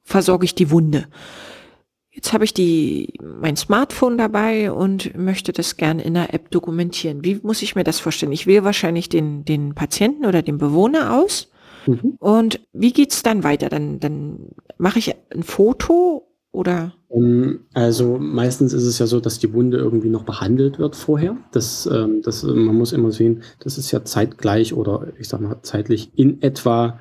versorge 0.05 0.45
ich 0.45 0.55
die 0.55 0.71
Wunde. 0.71 1.07
Jetzt 2.15 2.33
habe 2.33 2.45
ich 2.45 2.55
die, 2.55 3.15
mein 3.21 3.57
Smartphone 3.57 4.17
dabei 4.17 4.71
und 4.71 5.19
möchte 5.19 5.53
das 5.53 5.77
gerne 5.77 6.05
in 6.05 6.15
der 6.15 6.33
App 6.33 6.49
dokumentieren. 6.53 7.25
Wie 7.25 7.41
muss 7.43 7.61
ich 7.61 7.75
mir 7.75 7.83
das 7.83 7.99
vorstellen? 7.99 8.31
Ich 8.31 8.47
wähle 8.47 8.63
wahrscheinlich 8.63 9.09
den, 9.09 9.45
den 9.45 9.75
Patienten 9.75 10.25
oder 10.25 10.41
den 10.41 10.59
Bewohner 10.59 11.19
aus. 11.19 11.51
Mhm. 11.87 12.17
Und 12.21 12.61
wie 12.73 12.93
geht's 12.93 13.25
dann 13.25 13.43
weiter? 13.43 13.69
Dann, 13.69 13.99
dann 13.99 14.39
mache 14.79 15.01
ich 15.01 15.15
ein 15.35 15.43
Foto 15.43 16.29
oder? 16.55 16.95
Ähm, 17.11 17.61
also 17.75 18.17
meistens 18.19 18.73
ist 18.73 18.85
es 18.85 19.01
ja 19.01 19.07
so, 19.07 19.19
dass 19.19 19.41
die 19.41 19.53
Wunde 19.53 19.79
irgendwie 19.79 20.09
noch 20.09 20.23
behandelt 20.23 20.79
wird 20.79 20.95
vorher. 20.95 21.37
Das, 21.51 21.87
ähm, 21.93 22.23
das, 22.23 22.45
man 22.45 22.77
muss 22.77 22.93
immer 22.93 23.11
sehen, 23.11 23.43
das 23.59 23.77
ist 23.77 23.91
ja 23.91 24.05
zeitgleich 24.05 24.73
oder 24.73 25.09
ich 25.19 25.29
sag 25.29 25.41
mal 25.41 25.61
zeitlich 25.63 26.13
in 26.15 26.41
etwa 26.43 27.01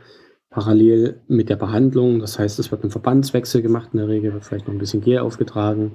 parallel 0.53 1.21
mit 1.27 1.49
der 1.49 1.55
Behandlung. 1.55 2.19
Das 2.19 2.37
heißt, 2.37 2.59
es 2.59 2.71
wird 2.71 2.83
ein 2.83 2.91
Verbandswechsel 2.91 3.61
gemacht, 3.61 3.89
in 3.93 3.97
der 3.97 4.07
Regel 4.07 4.33
wird 4.33 4.45
vielleicht 4.45 4.67
noch 4.67 4.73
ein 4.73 4.79
bisschen 4.79 5.01
Gel 5.01 5.19
aufgetragen. 5.19 5.93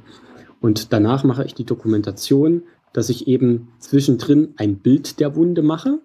Und 0.61 0.93
danach 0.93 1.23
mache 1.23 1.45
ich 1.45 1.55
die 1.55 1.65
Dokumentation, 1.65 2.65
dass 2.93 3.09
ich 3.09 3.29
eben 3.29 3.69
zwischendrin 3.79 4.55
ein 4.57 4.79
Bild 4.79 5.21
der 5.21 5.37
Wunde 5.37 5.63
mache. 5.63 6.01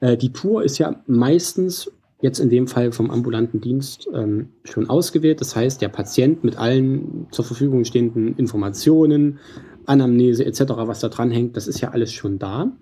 Äh, 0.00 0.16
die 0.16 0.32
Tour 0.32 0.64
ist 0.64 0.78
ja 0.78 1.02
meistens 1.06 1.92
jetzt 2.20 2.40
in 2.40 2.50
dem 2.50 2.66
Fall 2.66 2.90
vom 2.90 3.10
ambulanten 3.10 3.60
Dienst 3.60 4.08
ähm, 4.12 4.48
schon 4.64 4.90
ausgewählt. 4.90 5.40
Das 5.40 5.54
heißt, 5.54 5.80
der 5.80 5.88
Patient 5.88 6.42
mit 6.42 6.56
allen 6.56 7.28
zur 7.30 7.44
Verfügung 7.44 7.84
stehenden 7.84 8.36
Informationen, 8.36 9.38
Anamnese 9.86 10.44
etc., 10.44 10.62
was 10.76 11.00
da 11.00 11.08
dran 11.08 11.30
hängt, 11.30 11.56
das 11.56 11.68
ist 11.68 11.80
ja 11.80 11.90
alles 11.90 12.12
schon 12.12 12.38
da. 12.38 12.72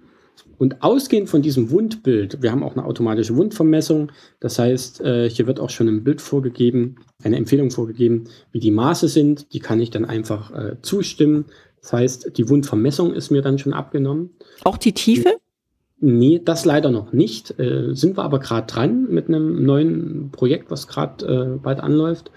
Und 0.58 0.82
ausgehend 0.82 1.28
von 1.28 1.42
diesem 1.42 1.70
Wundbild, 1.70 2.42
wir 2.42 2.50
haben 2.50 2.62
auch 2.62 2.76
eine 2.76 2.84
automatische 2.84 3.36
Wundvermessung, 3.36 4.12
das 4.40 4.58
heißt, 4.58 5.00
äh, 5.00 5.30
hier 5.30 5.46
wird 5.46 5.60
auch 5.60 5.70
schon 5.70 5.88
ein 5.88 6.04
Bild 6.04 6.20
vorgegeben, 6.20 6.96
eine 7.22 7.36
Empfehlung 7.36 7.70
vorgegeben, 7.70 8.24
wie 8.52 8.60
die 8.60 8.70
Maße 8.70 9.08
sind, 9.08 9.52
die 9.52 9.60
kann 9.60 9.80
ich 9.80 9.90
dann 9.90 10.04
einfach 10.04 10.50
äh, 10.52 10.76
zustimmen. 10.82 11.46
Das 11.80 11.92
heißt, 11.92 12.36
die 12.36 12.48
Wundvermessung 12.48 13.14
ist 13.14 13.30
mir 13.30 13.42
dann 13.42 13.58
schon 13.58 13.72
abgenommen. 13.72 14.30
Auch 14.64 14.76
die 14.76 14.92
Tiefe? 14.92 15.36
Nee, 15.98 16.40
das 16.42 16.64
leider 16.64 16.90
noch 16.90 17.12
nicht. 17.12 17.58
Äh, 17.58 17.94
sind 17.94 18.16
wir 18.16 18.22
aber 18.22 18.38
gerade 18.38 18.66
dran 18.66 19.06
mit 19.10 19.28
einem 19.28 19.64
neuen 19.64 20.30
Projekt, 20.30 20.70
was 20.70 20.88
gerade 20.88 21.26
äh, 21.26 21.58
bald 21.58 21.80
anläuft. 21.80 22.30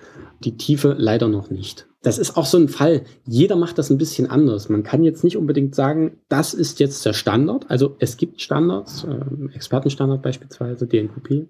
Die 0.44 0.58
Tiefe 0.58 0.96
leider 0.98 1.30
noch 1.30 1.50
nicht. 1.50 1.88
Das 2.04 2.18
ist 2.18 2.36
auch 2.36 2.46
so 2.46 2.58
ein 2.58 2.68
Fall. 2.68 3.04
Jeder 3.26 3.56
macht 3.56 3.78
das 3.78 3.90
ein 3.90 3.98
bisschen 3.98 4.30
anders. 4.30 4.68
Man 4.68 4.84
kann 4.84 5.04
jetzt 5.04 5.24
nicht 5.24 5.38
unbedingt 5.38 5.74
sagen, 5.74 6.18
das 6.28 6.54
ist 6.54 6.80
jetzt 6.80 7.06
der 7.06 7.14
Standard. 7.14 7.72
Also 7.72 7.96
es 8.00 8.18
gibt 8.18 8.42
Standards, 8.42 9.06
äh, 9.06 9.56
Expertenstandard 9.56 10.22
beispielsweise, 10.22 10.86
DNQP, 10.86 11.48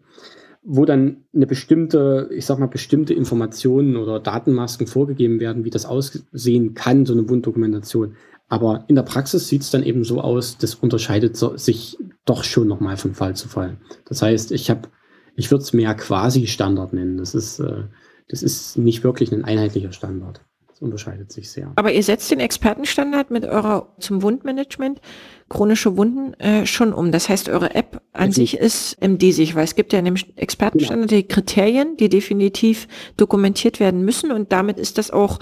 wo 0.64 0.86
dann 0.86 1.24
eine 1.34 1.48
bestimmte, 1.48 2.30
ich 2.32 2.46
sag 2.46 2.60
mal, 2.60 2.68
bestimmte 2.68 3.16
Informationen 3.16 3.98
oder 3.98 4.20
Datenmasken 4.20 4.86
vorgegeben 4.86 5.40
werden, 5.40 5.66
wie 5.66 5.72
das 5.72 5.88
aussehen 5.88 6.76
kann, 6.76 7.08
so 7.08 7.14
eine 7.14 7.28
Wunddokumentation. 7.28 8.16
Aber 8.48 8.86
in 8.88 8.96
der 8.96 9.04
Praxis 9.04 9.48
sieht 9.48 9.64
es 9.64 9.72
dann 9.72 9.82
eben 9.82 10.04
so 10.04 10.22
aus, 10.22 10.60
das 10.60 10.76
unterscheidet 10.76 11.36
sich 11.36 11.98
doch 12.26 12.44
schon 12.44 12.68
nochmal 12.68 12.98
von 12.98 13.16
Fall 13.16 13.36
zu 13.36 13.48
Fall. 13.48 13.78
Das 14.06 14.22
heißt, 14.22 14.52
ich 14.52 14.70
habe, 14.70 14.90
ich 15.36 15.50
würde 15.50 15.64
es 15.64 15.74
mehr 15.74 15.96
quasi 15.96 16.46
Standard 16.46 16.94
nennen. 16.94 17.18
Das 17.18 17.34
ist, 17.34 17.60
äh, 17.60 17.86
das 18.28 18.44
ist 18.44 18.78
nicht 18.78 19.04
wirklich 19.04 19.32
ein 19.32 19.44
einheitlicher 19.44 19.92
Standard. 19.92 20.42
Das 20.68 20.82
unterscheidet 20.82 21.32
sich 21.32 21.52
sehr. 21.52 21.72
Aber 21.76 21.92
ihr 21.92 22.02
setzt 22.02 22.32
den 22.32 22.40
Expertenstandard 22.40 23.30
mit 23.30 23.46
eurer 23.46 23.94
zum 24.00 24.24
Wundmanagement 24.24 25.02
chronische 25.50 25.98
Wunden 25.98 26.34
äh, 26.40 26.66
schon 26.66 26.94
um. 26.94 27.12
Das 27.12 27.30
heißt, 27.30 27.50
eure 27.50 27.76
App 27.76 28.02
an 28.12 28.30
mhm. 28.30 28.34
sich 28.34 28.58
ist 28.58 29.00
MD-sich, 29.00 29.54
weil 29.54 29.66
es 29.66 29.76
gibt 29.76 29.94
ja 29.94 30.00
in 30.00 30.06
dem 30.06 30.16
Expertenstandard 30.36 31.10
genau. 31.10 31.22
die 31.22 31.28
Kriterien, 31.28 31.96
die 31.98 32.10
definitiv 32.10 32.88
dokumentiert 33.18 33.80
werden 33.80 34.04
müssen 34.04 34.32
und 34.32 34.52
damit 34.52 34.80
ist 34.80 34.98
das 34.98 35.12
auch 35.12 35.40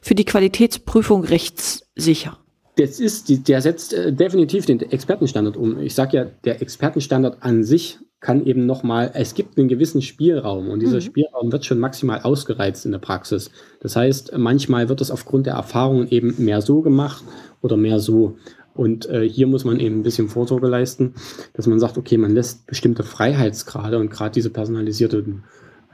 für 0.00 0.14
die 0.14 0.24
Qualitätsprüfung 0.24 1.24
rechtssicher. 1.24 2.38
Das 2.78 3.00
ist, 3.00 3.48
der 3.48 3.60
setzt 3.60 3.92
äh, 3.92 4.12
definitiv 4.12 4.64
den 4.64 4.78
Expertenstandard 4.78 5.56
um. 5.56 5.80
Ich 5.80 5.96
sage 5.96 6.16
ja, 6.16 6.26
der 6.44 6.62
Expertenstandard 6.62 7.38
an 7.42 7.64
sich 7.64 7.98
kann 8.20 8.46
eben 8.46 8.66
nochmal, 8.66 9.10
es 9.14 9.34
gibt 9.34 9.58
einen 9.58 9.66
gewissen 9.66 10.00
Spielraum 10.00 10.68
und 10.70 10.80
dieser 10.80 10.96
mhm. 10.96 11.02
Spielraum 11.02 11.50
wird 11.50 11.64
schon 11.64 11.80
maximal 11.80 12.20
ausgereizt 12.22 12.86
in 12.86 12.92
der 12.92 13.00
Praxis. 13.00 13.50
Das 13.80 13.96
heißt, 13.96 14.32
manchmal 14.38 14.88
wird 14.88 15.00
es 15.00 15.10
aufgrund 15.10 15.46
der 15.46 15.54
Erfahrungen 15.54 16.08
eben 16.08 16.34
mehr 16.38 16.60
so 16.60 16.80
gemacht 16.80 17.24
oder 17.62 17.76
mehr 17.76 17.98
so. 17.98 18.36
Und 18.74 19.08
äh, 19.08 19.28
hier 19.28 19.48
muss 19.48 19.64
man 19.64 19.80
eben 19.80 19.98
ein 19.98 20.02
bisschen 20.04 20.28
Vorsorge 20.28 20.68
leisten, 20.68 21.14
dass 21.54 21.66
man 21.66 21.80
sagt, 21.80 21.98
okay, 21.98 22.16
man 22.16 22.32
lässt 22.32 22.64
bestimmte 22.68 23.02
Freiheitsgrade 23.02 23.98
und 23.98 24.08
gerade 24.08 24.34
diese 24.34 24.50
personalisierten 24.50 25.42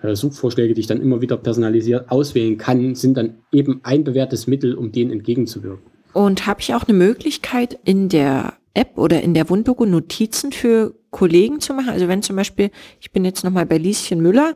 äh, 0.03 0.14
Suchvorschläge, 0.14 0.75
die 0.75 0.81
ich 0.83 0.87
dann 0.87 1.01
immer 1.01 1.23
wieder 1.23 1.38
personalisiert 1.38 2.11
auswählen 2.11 2.59
kann, 2.59 2.94
sind 2.94 3.16
dann 3.16 3.37
eben 3.53 3.81
ein 3.85 4.05
bewährtes 4.05 4.47
Mittel, 4.47 4.75
um 4.75 4.92
denen 4.92 5.12
entgegenzuwirken. 5.12 5.93
Und 6.14 6.46
habe 6.46 6.61
ich 6.61 6.74
auch 6.74 6.85
eine 6.85 6.96
Möglichkeit 6.96 7.79
in 7.85 8.09
der 8.09 8.55
App 8.72 8.96
oder 8.96 9.22
in 9.22 9.35
der 9.35 9.50
Wunddoku 9.50 9.85
Notizen 9.85 10.53
für 10.53 10.94
Kollegen 11.11 11.61
zu 11.61 11.74
machen? 11.74 11.90
Also 11.90 12.09
wenn 12.09 12.22
zum 12.22 12.37
Beispiel, 12.37 12.70
ich 13.00 13.12
bin 13.12 13.24
jetzt 13.24 13.44
nochmal 13.44 13.66
bei 13.66 13.79
Lieschen 13.79 14.20
Müller, 14.20 14.55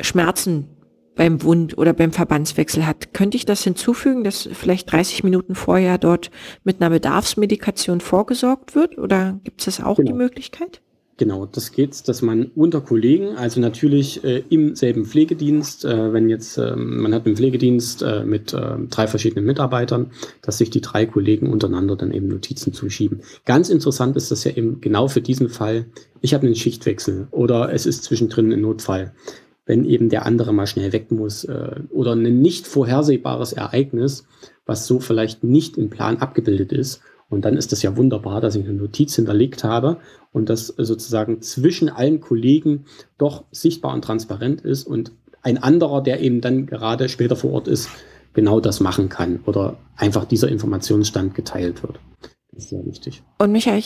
Schmerzen 0.00 0.68
beim 1.14 1.42
Wund 1.42 1.76
oder 1.76 1.92
beim 1.92 2.12
Verbandswechsel 2.12 2.86
hat, 2.86 3.12
könnte 3.12 3.36
ich 3.36 3.44
das 3.44 3.62
hinzufügen, 3.64 4.24
dass 4.24 4.48
vielleicht 4.52 4.90
30 4.90 5.24
Minuten 5.24 5.54
vorher 5.54 5.98
dort 5.98 6.30
mit 6.64 6.80
einer 6.80 6.90
Bedarfsmedikation 6.90 8.00
vorgesorgt 8.00 8.74
wird? 8.74 8.96
Oder 8.96 9.40
gibt 9.44 9.60
es 9.60 9.66
das 9.66 9.84
auch 9.84 9.96
genau. 9.96 10.12
die 10.12 10.16
Möglichkeit? 10.16 10.82
Genau, 11.22 11.46
das 11.46 11.70
geht, 11.70 12.08
dass 12.08 12.20
man 12.20 12.46
unter 12.56 12.80
Kollegen, 12.80 13.36
also 13.36 13.60
natürlich 13.60 14.24
äh, 14.24 14.42
im 14.48 14.74
selben 14.74 15.04
Pflegedienst, 15.04 15.84
äh, 15.84 16.12
wenn 16.12 16.28
jetzt 16.28 16.58
äh, 16.58 16.74
man 16.74 17.14
hat 17.14 17.26
einen 17.26 17.36
Pflegedienst 17.36 18.02
äh, 18.02 18.24
mit 18.24 18.52
äh, 18.52 18.74
drei 18.90 19.06
verschiedenen 19.06 19.44
Mitarbeitern, 19.44 20.10
dass 20.40 20.58
sich 20.58 20.70
die 20.70 20.80
drei 20.80 21.06
Kollegen 21.06 21.48
untereinander 21.48 21.94
dann 21.94 22.10
eben 22.10 22.26
Notizen 22.26 22.72
zuschieben. 22.72 23.20
Ganz 23.44 23.68
interessant 23.70 24.16
ist 24.16 24.32
das 24.32 24.42
ja 24.42 24.50
eben 24.50 24.80
genau 24.80 25.06
für 25.06 25.20
diesen 25.20 25.48
Fall. 25.48 25.86
Ich 26.22 26.34
habe 26.34 26.44
einen 26.44 26.56
Schichtwechsel 26.56 27.28
oder 27.30 27.72
es 27.72 27.86
ist 27.86 28.02
zwischendrin 28.02 28.52
ein 28.52 28.60
Notfall, 28.60 29.14
wenn 29.64 29.84
eben 29.84 30.08
der 30.08 30.26
andere 30.26 30.52
mal 30.52 30.66
schnell 30.66 30.92
weg 30.92 31.12
muss 31.12 31.44
äh, 31.44 31.82
oder 31.90 32.16
ein 32.16 32.40
nicht 32.40 32.66
vorhersehbares 32.66 33.52
Ereignis, 33.52 34.26
was 34.66 34.88
so 34.88 34.98
vielleicht 34.98 35.44
nicht 35.44 35.78
im 35.78 35.88
Plan 35.88 36.16
abgebildet 36.16 36.72
ist 36.72 37.00
und 37.32 37.46
dann 37.46 37.56
ist 37.56 37.72
das 37.72 37.82
ja 37.82 37.96
wunderbar, 37.96 38.42
dass 38.42 38.54
ich 38.56 38.64
eine 38.64 38.74
Notiz 38.74 39.16
hinterlegt 39.16 39.64
habe 39.64 39.96
und 40.32 40.50
das 40.50 40.66
sozusagen 40.66 41.40
zwischen 41.40 41.88
allen 41.88 42.20
Kollegen 42.20 42.84
doch 43.16 43.44
sichtbar 43.50 43.94
und 43.94 44.02
transparent 44.04 44.60
ist 44.60 44.86
und 44.86 45.12
ein 45.40 45.56
anderer, 45.56 46.02
der 46.02 46.20
eben 46.20 46.42
dann 46.42 46.66
gerade 46.66 47.08
später 47.08 47.34
vor 47.34 47.52
Ort 47.52 47.68
ist, 47.68 47.88
genau 48.34 48.60
das 48.60 48.80
machen 48.80 49.08
kann 49.08 49.40
oder 49.46 49.78
einfach 49.96 50.26
dieser 50.26 50.48
Informationsstand 50.48 51.34
geteilt 51.34 51.82
wird. 51.82 51.98
Das 52.52 52.64
ist 52.64 52.70
sehr 52.70 52.84
wichtig. 52.84 53.22
Und 53.38 53.50
Michael, 53.50 53.82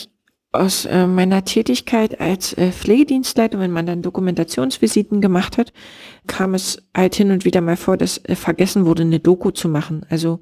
aus 0.51 0.83
äh, 0.85 1.07
meiner 1.07 1.45
Tätigkeit 1.45 2.19
als 2.19 2.51
äh, 2.53 2.71
Pflegedienstleiter, 2.71 3.59
wenn 3.59 3.71
man 3.71 3.85
dann 3.85 4.01
Dokumentationsvisiten 4.01 5.21
gemacht 5.21 5.57
hat, 5.57 5.71
kam 6.27 6.53
es 6.53 6.83
halt 6.95 7.15
hin 7.15 7.31
und 7.31 7.45
wieder 7.45 7.61
mal 7.61 7.77
vor, 7.77 7.95
dass 7.95 8.17
äh, 8.25 8.35
vergessen 8.35 8.85
wurde, 8.85 9.03
eine 9.03 9.21
Doku 9.21 9.51
zu 9.51 9.69
machen. 9.69 10.05
Also 10.09 10.41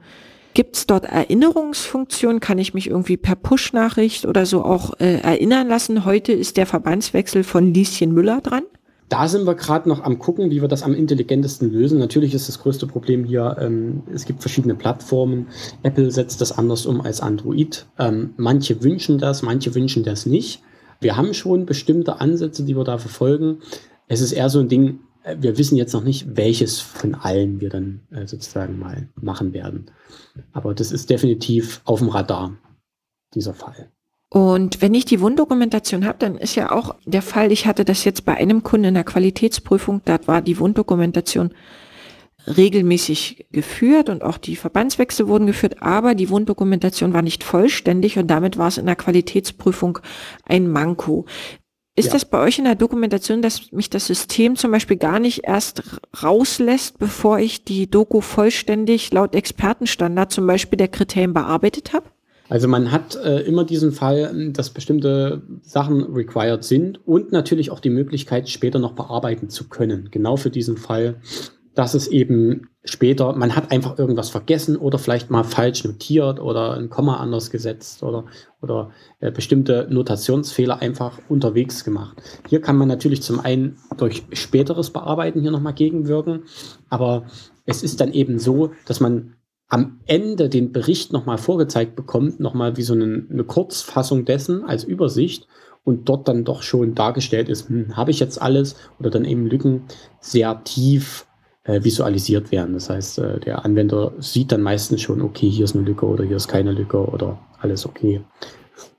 Gibt 0.56 0.78
es 0.78 0.88
dort 0.88 1.04
Erinnerungsfunktionen? 1.04 2.40
Kann 2.40 2.58
ich 2.60 2.74
mich 2.74 2.90
irgendwie 2.90 3.18
per 3.18 3.36
Push-Nachricht 3.36 4.26
oder 4.26 4.46
so 4.46 4.64
auch 4.64 4.94
äh, 5.02 5.20
erinnern 5.20 5.68
lassen? 5.68 6.06
Heute 6.06 6.32
ist 6.32 6.56
der 6.56 6.66
Verbandswechsel 6.66 7.44
von 7.44 7.74
Lieschen 7.74 8.14
Müller 8.14 8.40
dran. 8.40 8.64
Da 9.10 9.28
sind 9.28 9.46
wir 9.46 9.56
gerade 9.56 9.90
noch 9.90 10.02
am 10.02 10.18
gucken, 10.18 10.52
wie 10.52 10.62
wir 10.62 10.70
das 10.70 10.84
am 10.84 10.94
intelligentesten 10.94 11.70
lösen. 11.70 12.00
Natürlich 12.00 12.34
ist 12.34 12.48
das 12.48 12.60
größte 12.60 12.88
Problem 12.88 13.26
hier, 13.26 13.58
ähm, 13.60 14.04
es 14.14 14.24
gibt 14.24 14.40
verschiedene 14.40 14.76
Plattformen. 14.76 15.48
Apple 15.84 16.10
setzt 16.10 16.40
das 16.40 16.58
anders 16.58 16.86
um 16.86 17.02
als 17.02 17.20
Android. 17.20 17.86
Ähm, 18.00 18.34
manche 18.38 18.82
wünschen 18.82 19.18
das, 19.18 19.42
manche 19.42 19.76
wünschen 19.76 20.06
das 20.06 20.26
nicht. 20.26 20.62
Wir 21.02 21.18
haben 21.18 21.34
schon 21.34 21.66
bestimmte 21.66 22.22
Ansätze, 22.22 22.64
die 22.64 22.78
wir 22.78 22.86
da 22.86 22.98
verfolgen. 22.98 23.58
Es 24.08 24.22
ist 24.22 24.32
eher 24.32 24.50
so 24.50 24.62
ein 24.62 24.70
Ding, 24.70 25.00
wir 25.40 25.58
wissen 25.58 25.76
jetzt 25.76 25.94
noch 25.94 26.04
nicht, 26.04 26.38
welches 26.38 26.80
von 26.80 27.16
allen 27.16 27.60
wir 27.60 27.70
dann 27.70 28.02
äh, 28.12 28.28
sozusagen 28.28 28.78
mal 28.78 29.10
machen 29.20 29.54
werden. 29.54 29.92
Aber 30.52 30.74
das 30.74 30.92
ist 30.92 31.10
definitiv 31.10 31.82
auf 31.86 32.00
dem 32.00 32.10
Radar, 32.10 32.56
dieser 33.34 33.54
Fall. 33.54 33.90
Und 34.30 34.82
wenn 34.82 34.94
ich 34.94 35.06
die 35.06 35.22
Wunddokumentation 35.22 36.06
habe, 36.06 36.18
dann 36.20 36.36
ist 36.36 36.56
ja 36.56 36.72
auch 36.72 36.96
der 37.06 37.22
Fall, 37.22 37.52
ich 37.52 37.66
hatte 37.66 37.86
das 37.86 38.04
jetzt 38.04 38.26
bei 38.26 38.36
einem 38.36 38.64
Kunden 38.64 38.88
in 38.88 38.94
der 38.96 39.04
Qualitätsprüfung, 39.04 40.02
da 40.04 40.20
war 40.26 40.42
die 40.42 40.60
Wunddokumentation 40.60 41.54
regelmäßig 42.48 43.48
geführt 43.52 44.10
und 44.10 44.24
auch 44.24 44.38
die 44.38 44.56
Verbandswechsel 44.56 45.28
wurden 45.28 45.48
geführt, 45.48 45.82
aber 45.82 46.16
die 46.16 46.30
Wunddokumentation 46.30 47.14
war 47.14 47.22
nicht 47.22 47.44
vollständig 47.44 48.18
und 48.18 48.28
damit 48.28 48.58
war 48.58 48.68
es 48.68 48.78
in 48.78 48.86
der 48.86 48.96
Qualitätsprüfung 48.96 50.00
ein 50.44 50.70
Manko. 50.70 51.26
Ist 51.98 52.08
ja. 52.08 52.12
das 52.14 52.26
bei 52.26 52.40
euch 52.42 52.60
in 52.60 52.66
der 52.66 52.76
Dokumentation, 52.76 53.42
dass 53.42 53.72
mich 53.72 53.90
das 53.90 54.08
System 54.08 54.58
zum 54.58 54.72
Beispiel 54.72 54.98
gar 54.98 55.20
nicht 55.20 55.46
erst 55.46 55.82
rauslässt, 56.22 57.00
bevor 57.00 57.40
ich 57.40 57.64
die 57.64 57.90
Doku 57.90 58.20
vollständig 58.20 59.14
laut 59.14 59.34
Expertenstandard 59.34 60.32
zum 60.32 60.46
Beispiel 60.46 60.76
der 60.76 60.90
Kriterien 60.90 61.34
bearbeitet 61.34 61.94
habe? 61.94 62.08
Also 62.50 62.68
man 62.68 62.92
hat 62.92 63.16
äh, 63.16 63.40
immer 63.42 63.64
diesen 63.64 63.92
Fall, 63.92 64.52
dass 64.52 64.70
bestimmte 64.70 65.42
Sachen 65.62 66.04
required 66.14 66.64
sind 66.64 67.00
und 67.08 67.32
natürlich 67.32 67.72
auch 67.72 67.80
die 67.80 67.90
Möglichkeit, 67.90 68.50
später 68.50 68.78
noch 68.78 68.94
bearbeiten 68.94 69.50
zu 69.50 69.68
können. 69.70 70.10
Genau 70.12 70.36
für 70.36 70.52
diesen 70.52 70.78
Fall 70.78 71.16
dass 71.76 71.94
es 71.94 72.08
eben 72.08 72.70
später, 72.86 73.36
man 73.36 73.56
hat 73.56 73.72
einfach 73.72 74.00
irgendwas 74.00 74.30
vergessen 74.30 74.78
oder 74.78 74.98
vielleicht 74.98 75.30
mal 75.30 75.44
falsch 75.44 75.84
notiert 75.84 76.40
oder 76.40 76.76
ein 76.76 76.90
Komma 76.90 77.18
anders 77.18 77.52
gesetzt 77.52 78.02
oder, 78.02 78.26
oder 78.62 78.92
äh, 79.20 79.32
bestimmte 79.32 79.88
Notationsfehler 79.90 80.82
einfach 80.82 81.20
unterwegs 81.28 81.84
gemacht. 81.84 82.18
Hier 82.48 82.62
kann 82.62 82.78
man 82.78 82.88
natürlich 82.88 83.22
zum 83.22 83.40
einen 83.40 83.78
durch 83.98 84.24
späteres 84.32 84.92
Bearbeiten 84.92 85.42
hier 85.42 85.52
nochmal 85.52 85.74
gegenwirken, 85.74 86.44
aber 86.90 87.26
es 87.66 87.84
ist 87.84 88.00
dann 88.00 88.14
eben 88.14 88.40
so, 88.40 88.72
dass 88.86 89.00
man 89.00 89.36
am 89.68 90.00
Ende 90.06 90.48
den 90.48 90.72
Bericht 90.72 91.12
nochmal 91.12 91.38
vorgezeigt 91.38 91.96
bekommt, 91.96 92.40
nochmal 92.40 92.78
wie 92.78 92.84
so 92.84 92.94
eine, 92.94 93.26
eine 93.30 93.44
Kurzfassung 93.44 94.24
dessen 94.24 94.64
als 94.64 94.84
Übersicht 94.84 95.48
und 95.84 96.08
dort 96.08 96.28
dann 96.28 96.44
doch 96.46 96.62
schon 96.62 96.96
dargestellt 96.96 97.50
ist, 97.50 97.70
hm, 97.70 97.98
habe 97.98 98.12
ich 98.12 98.20
jetzt 98.20 98.42
alles 98.42 98.76
oder 99.00 99.10
dann 99.10 99.26
eben 99.26 99.48
Lücken 99.48 99.84
sehr 100.20 100.64
tief 100.64 101.25
visualisiert 101.66 102.52
werden. 102.52 102.74
Das 102.74 102.90
heißt, 102.90 103.20
äh, 103.20 103.40
der 103.40 103.66
Anwender 103.66 104.14
sieht 104.20 104.52
dann 104.52 104.62
meistens 104.62 105.02
schon, 105.02 105.22
okay, 105.22 105.50
hier 105.50 105.66
ist 105.66 105.76
eine 105.76 105.86
Lücke 105.86 106.06
oder 106.06 106.24
hier 106.24 106.38
ist 106.38 106.48
keine 106.48 106.72
Lücke 106.72 106.98
oder 106.98 107.40
alles 107.60 107.86
okay. 107.86 108.22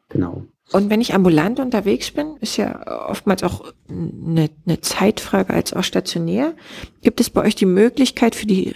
Genau. 0.08 0.44
Und 0.72 0.90
wenn 0.90 1.00
ich 1.00 1.14
ambulant 1.14 1.60
unterwegs 1.60 2.10
bin, 2.10 2.36
ist 2.40 2.56
ja 2.56 3.08
oftmals 3.08 3.44
auch 3.44 3.72
eine, 3.88 4.50
eine 4.66 4.80
Zeitfrage 4.80 5.54
als 5.54 5.72
auch 5.72 5.84
stationär. 5.84 6.54
Gibt 7.02 7.20
es 7.20 7.30
bei 7.30 7.42
euch 7.42 7.54
die 7.54 7.66
Möglichkeit 7.66 8.34
für 8.34 8.46
die 8.46 8.72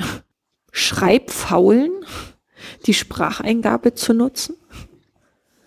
Schreibfaulen, 0.71 1.91
die 2.87 2.95
Spracheingabe 2.95 3.95
zu 3.95 4.15
nutzen? 4.15 4.55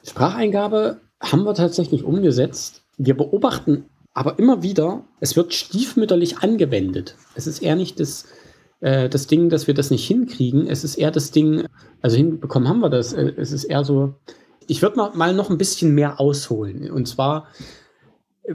Spracheingabe 0.06 1.02
haben 1.22 1.44
wir 1.44 1.54
tatsächlich 1.56 2.04
umgesetzt. 2.04 2.84
Wir 2.98 3.18
beobachten 3.18 3.86
aber 4.14 4.38
immer 4.40 4.62
wieder, 4.62 5.04
es 5.20 5.36
wird 5.36 5.54
stiefmütterlich 5.54 6.40
angewendet. 6.40 7.16
Es 7.36 7.48
ist 7.48 7.62
eher 7.62 7.76
nicht 7.76 8.00
das, 8.00 8.26
äh, 8.82 9.10
das 9.10 9.28
Ding, 9.28 9.50
dass 9.50 9.68
wir 9.68 9.74
das 9.74 9.90
nicht 9.90 10.06
hinkriegen. 10.06 10.68
Es 10.68 10.84
ist 10.84 10.96
eher 10.96 11.12
das 11.12 11.32
Ding, 11.32 11.66
also 12.02 12.16
hinbekommen 12.16 12.70
haben 12.70 12.80
wir 12.80 12.90
das. 12.90 13.14
Äh, 13.14 13.34
es 13.38 13.52
ist 13.52 13.64
eher 13.64 13.84
so, 13.84 14.14
ich 14.68 14.82
würde 14.82 14.98
mal, 15.16 15.34
noch 15.34 15.50
ein 15.50 15.58
bisschen 15.58 15.96
mehr 15.96 16.20
ausholen. 16.20 16.92
Und 16.92 17.08
zwar 17.08 17.48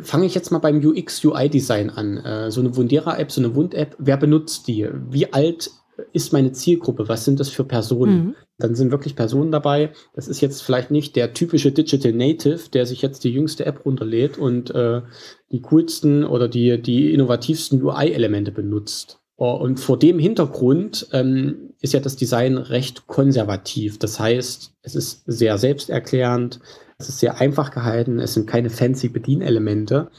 fange 0.00 0.26
ich 0.26 0.34
jetzt 0.34 0.50
mal 0.52 0.58
beim 0.58 0.84
UX-UI-Design 0.84 1.90
an. 1.90 2.18
Äh, 2.18 2.50
so 2.50 2.60
eine 2.60 2.76
Wundera-App, 2.76 3.32
so 3.32 3.40
eine 3.40 3.54
Wund-App, 3.54 3.96
wer 3.98 4.16
benutzt 4.16 4.68
die? 4.68 4.88
Wie 5.10 5.32
alt 5.32 5.70
ist 6.12 6.32
meine 6.32 6.52
Zielgruppe? 6.52 7.08
Was 7.08 7.24
sind 7.24 7.40
das 7.40 7.48
für 7.48 7.64
Personen? 7.64 8.26
Mhm. 8.26 8.34
Dann 8.58 8.74
sind 8.74 8.90
wirklich 8.90 9.14
Personen 9.14 9.52
dabei. 9.52 9.92
Das 10.14 10.26
ist 10.26 10.40
jetzt 10.40 10.62
vielleicht 10.62 10.90
nicht 10.90 11.14
der 11.14 11.32
typische 11.32 11.70
Digital 11.70 12.12
Native, 12.12 12.70
der 12.72 12.86
sich 12.86 13.02
jetzt 13.02 13.22
die 13.22 13.30
jüngste 13.30 13.64
App 13.64 13.84
runterlädt 13.84 14.36
und 14.36 14.74
äh, 14.74 15.02
die 15.52 15.62
coolsten 15.62 16.24
oder 16.24 16.48
die, 16.48 16.82
die 16.82 17.14
innovativsten 17.14 17.80
UI-Elemente 17.82 18.50
benutzt. 18.50 19.20
Oh, 19.36 19.52
und 19.52 19.78
vor 19.78 19.96
dem 19.96 20.18
Hintergrund 20.18 21.06
ähm, 21.12 21.70
ist 21.80 21.94
ja 21.94 22.00
das 22.00 22.16
Design 22.16 22.58
recht 22.58 23.06
konservativ. 23.06 23.96
Das 24.00 24.18
heißt, 24.18 24.72
es 24.82 24.94
ist 24.96 25.22
sehr 25.26 25.58
selbsterklärend, 25.58 26.58
es 26.98 27.08
ist 27.08 27.20
sehr 27.20 27.40
einfach 27.40 27.70
gehalten, 27.70 28.18
es 28.18 28.34
sind 28.34 28.48
keine 28.48 28.68
fancy 28.68 29.08
Bedienelemente. 29.08 30.10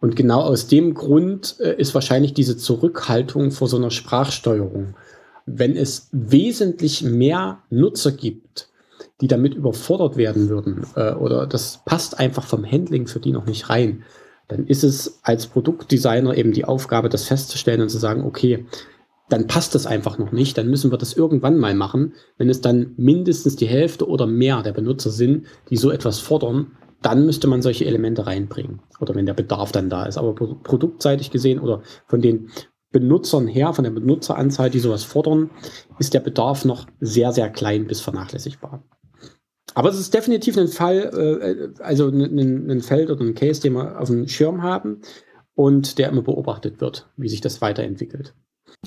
Und 0.00 0.14
genau 0.14 0.40
aus 0.40 0.68
dem 0.68 0.94
Grund 0.94 1.56
äh, 1.58 1.74
ist 1.76 1.94
wahrscheinlich 1.94 2.34
diese 2.34 2.56
Zurückhaltung 2.56 3.50
vor 3.50 3.66
so 3.66 3.76
einer 3.76 3.90
Sprachsteuerung. 3.90 4.94
Wenn 5.46 5.76
es 5.76 6.08
wesentlich 6.12 7.02
mehr 7.02 7.62
Nutzer 7.70 8.12
gibt, 8.12 8.68
die 9.20 9.28
damit 9.28 9.54
überfordert 9.54 10.16
werden 10.16 10.48
würden, 10.48 10.86
äh, 10.96 11.12
oder 11.12 11.46
das 11.46 11.80
passt 11.84 12.18
einfach 12.18 12.44
vom 12.44 12.64
Handling 12.64 13.06
für 13.06 13.20
die 13.20 13.32
noch 13.32 13.46
nicht 13.46 13.70
rein, 13.70 14.02
dann 14.48 14.66
ist 14.66 14.84
es 14.84 15.20
als 15.22 15.46
Produktdesigner 15.46 16.36
eben 16.36 16.52
die 16.52 16.64
Aufgabe, 16.64 17.08
das 17.08 17.24
festzustellen 17.24 17.80
und 17.80 17.88
zu 17.88 17.98
sagen, 17.98 18.24
okay, 18.24 18.66
dann 19.28 19.46
passt 19.46 19.74
das 19.74 19.86
einfach 19.86 20.18
noch 20.18 20.30
nicht, 20.30 20.58
dann 20.58 20.68
müssen 20.68 20.90
wir 20.90 20.98
das 20.98 21.14
irgendwann 21.14 21.56
mal 21.56 21.74
machen. 21.74 22.12
Wenn 22.36 22.50
es 22.50 22.60
dann 22.60 22.92
mindestens 22.98 23.56
die 23.56 23.66
Hälfte 23.66 24.06
oder 24.06 24.26
mehr 24.26 24.62
der 24.62 24.72
Benutzer 24.72 25.10
sind, 25.10 25.46
die 25.70 25.76
so 25.76 25.90
etwas 25.90 26.18
fordern, 26.18 26.72
dann 27.00 27.24
müsste 27.24 27.48
man 27.48 27.62
solche 27.62 27.86
Elemente 27.86 28.26
reinbringen. 28.26 28.80
Oder 29.00 29.14
wenn 29.14 29.26
der 29.26 29.34
Bedarf 29.34 29.72
dann 29.72 29.88
da 29.88 30.04
ist. 30.04 30.18
Aber 30.18 30.34
produktseitig 30.34 31.30
gesehen 31.30 31.60
oder 31.60 31.82
von 32.06 32.20
den 32.20 32.50
Benutzern 32.92 33.48
her, 33.48 33.72
von 33.72 33.84
der 33.84 33.90
Benutzeranzahl, 33.90 34.70
die 34.70 34.78
sowas 34.78 35.02
fordern, 35.02 35.50
ist 35.98 36.14
der 36.14 36.20
Bedarf 36.20 36.64
noch 36.64 36.86
sehr, 37.00 37.32
sehr 37.32 37.50
klein 37.50 37.86
bis 37.86 38.00
vernachlässigbar. 38.00 38.84
Aber 39.74 39.88
es 39.88 39.98
ist 39.98 40.12
definitiv 40.12 40.58
ein 40.58 40.68
Fall, 40.68 41.72
äh, 41.78 41.82
also 41.82 42.08
ein, 42.08 42.70
ein 42.70 42.82
Feld 42.82 43.10
oder 43.10 43.22
ein 43.22 43.34
Case, 43.34 43.60
den 43.60 43.72
wir 43.72 43.98
auf 43.98 44.08
dem 44.08 44.28
Schirm 44.28 44.62
haben 44.62 45.00
und 45.54 45.98
der 45.98 46.10
immer 46.10 46.22
beobachtet 46.22 46.80
wird, 46.80 47.08
wie 47.16 47.28
sich 47.28 47.40
das 47.40 47.60
weiterentwickelt. 47.60 48.34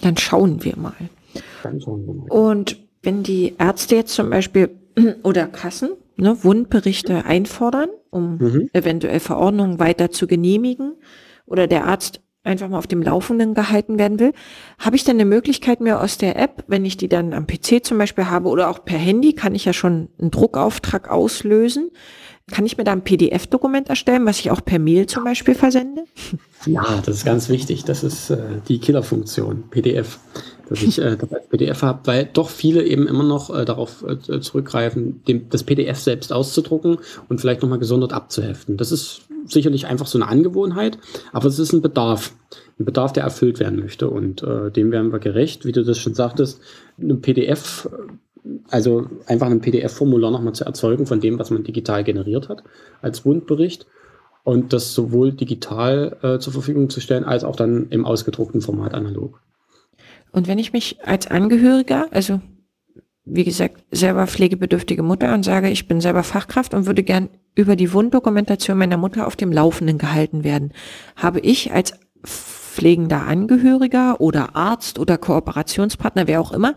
Dann 0.01 0.17
schauen 0.17 0.63
wir 0.63 0.77
mal. 0.77 0.93
Dann 1.63 1.81
schauen 1.81 2.05
wir 2.05 2.13
mal. 2.13 2.29
Und 2.29 2.77
wenn 3.01 3.23
die 3.23 3.55
Ärzte 3.57 3.95
jetzt 3.95 4.13
zum 4.13 4.29
Beispiel 4.29 4.69
oder 5.23 5.47
Kassen 5.47 5.89
ne, 6.17 6.43
Wundberichte 6.43 7.25
einfordern, 7.25 7.89
um 8.09 8.37
mhm. 8.37 8.69
eventuell 8.73 9.19
Verordnungen 9.19 9.79
weiter 9.79 10.11
zu 10.11 10.27
genehmigen 10.27 10.95
oder 11.45 11.67
der 11.67 11.85
Arzt 11.85 12.21
einfach 12.45 12.69
mal 12.69 12.77
auf 12.77 12.87
dem 12.87 13.01
Laufenden 13.01 13.53
gehalten 13.53 13.97
werden 13.99 14.19
will, 14.19 14.33
habe 14.79 14.95
ich 14.95 15.03
dann 15.03 15.17
eine 15.17 15.25
Möglichkeit 15.25 15.81
mir 15.81 15.99
aus 15.99 16.17
der 16.17 16.37
App, 16.37 16.63
wenn 16.67 16.85
ich 16.85 16.97
die 16.97 17.09
dann 17.09 17.33
am 17.33 17.47
PC 17.47 17.83
zum 17.83 17.97
Beispiel 17.97 18.27
habe 18.29 18.49
oder 18.49 18.69
auch 18.69 18.85
per 18.85 18.97
Handy, 18.97 19.33
kann 19.33 19.55
ich 19.55 19.65
ja 19.65 19.73
schon 19.73 20.09
einen 20.19 20.31
Druckauftrag 20.31 21.09
auslösen. 21.09 21.91
Kann 22.51 22.65
ich 22.65 22.77
mir 22.77 22.83
da 22.83 22.91
ein 22.91 23.03
PDF-Dokument 23.03 23.89
erstellen, 23.89 24.25
was 24.27 24.39
ich 24.39 24.51
auch 24.51 24.63
per 24.63 24.77
Mail 24.77 25.07
zum 25.07 25.23
Beispiel 25.23 25.55
versende? 25.55 26.03
Ja, 26.67 27.01
das 27.03 27.17
ist 27.17 27.25
ganz 27.25 27.49
wichtig. 27.49 27.85
Das 27.85 28.03
ist 28.03 28.29
äh, 28.29 28.37
die 28.67 28.79
Killerfunktion, 28.79 29.63
PDF 29.69 30.19
dass 30.69 30.81
ich 30.81 30.99
äh, 30.99 31.15
das 31.15 31.31
als 31.31 31.47
PDF 31.47 31.81
habe, 31.81 31.99
weil 32.05 32.29
doch 32.31 32.49
viele 32.49 32.83
eben 32.83 33.07
immer 33.07 33.23
noch 33.23 33.55
äh, 33.55 33.65
darauf 33.65 34.03
äh, 34.07 34.39
zurückgreifen, 34.39 35.23
dem, 35.27 35.49
das 35.49 35.63
PDF 35.63 35.99
selbst 35.99 36.33
auszudrucken 36.33 36.97
und 37.29 37.41
vielleicht 37.41 37.61
nochmal 37.61 37.79
gesondert 37.79 38.13
abzuheften. 38.13 38.77
Das 38.77 38.91
ist 38.91 39.21
sicherlich 39.45 39.85
einfach 39.87 40.07
so 40.07 40.17
eine 40.17 40.27
Angewohnheit, 40.27 40.97
aber 41.31 41.47
es 41.47 41.59
ist 41.59 41.73
ein 41.73 41.81
Bedarf, 41.81 42.33
ein 42.79 42.85
Bedarf, 42.85 43.13
der 43.13 43.23
erfüllt 43.23 43.59
werden 43.59 43.79
möchte 43.79 44.09
und 44.09 44.43
äh, 44.43 44.71
dem 44.71 44.91
werden 44.91 45.11
wir 45.11 45.19
gerecht, 45.19 45.65
wie 45.65 45.71
du 45.71 45.83
das 45.83 45.97
schon 45.97 46.15
sagtest, 46.15 46.59
ein 46.99 47.21
PDF, 47.21 47.89
also 48.69 49.07
einfach 49.27 49.47
ein 49.47 49.61
PDF-Formular 49.61 50.31
nochmal 50.31 50.53
zu 50.53 50.65
erzeugen 50.65 51.05
von 51.05 51.19
dem, 51.19 51.39
was 51.39 51.51
man 51.51 51.63
digital 51.63 52.03
generiert 52.03 52.49
hat 52.49 52.63
als 53.01 53.25
Wundbericht 53.25 53.85
und 54.43 54.73
das 54.73 54.93
sowohl 54.93 55.31
digital 55.31 56.17
äh, 56.21 56.39
zur 56.39 56.53
Verfügung 56.53 56.89
zu 56.89 57.01
stellen, 57.01 57.23
als 57.23 57.43
auch 57.43 57.55
dann 57.55 57.87
im 57.89 58.05
ausgedruckten 58.05 58.61
Format 58.61 58.93
analog. 58.93 59.41
Und 60.35 60.49
wenn 60.49 60.59
ich 60.59 60.73
mich 60.73 60.97
als 61.01 61.27
Angehöriger, 61.27 62.07
also 62.11 62.41
wie 63.23 63.45
gesagt, 63.45 63.85
selber 63.89 64.27
pflegebedürftige 64.27 65.01
Mutter 65.01 65.33
und 65.33 65.43
sage, 65.43 65.69
ich 65.69 65.87
bin 65.87 66.01
selber 66.01 66.23
Fachkraft 66.23 66.73
und 66.73 66.87
würde 66.87 67.03
gern 67.03 67.29
über 67.55 67.77
die 67.77 67.93
Wunddokumentation 67.93 68.77
meiner 68.77 68.97
Mutter 68.97 69.27
auf 69.27 69.37
dem 69.37 69.53
Laufenden 69.53 69.97
gehalten 69.97 70.43
werden, 70.43 70.73
habe 71.15 71.39
ich 71.39 71.71
als 71.71 71.93
pflegender 72.25 73.25
Angehöriger 73.25 74.19
oder 74.19 74.57
Arzt 74.57 74.99
oder 74.99 75.17
Kooperationspartner, 75.17 76.27
wer 76.27 76.41
auch 76.41 76.51
immer, 76.51 76.75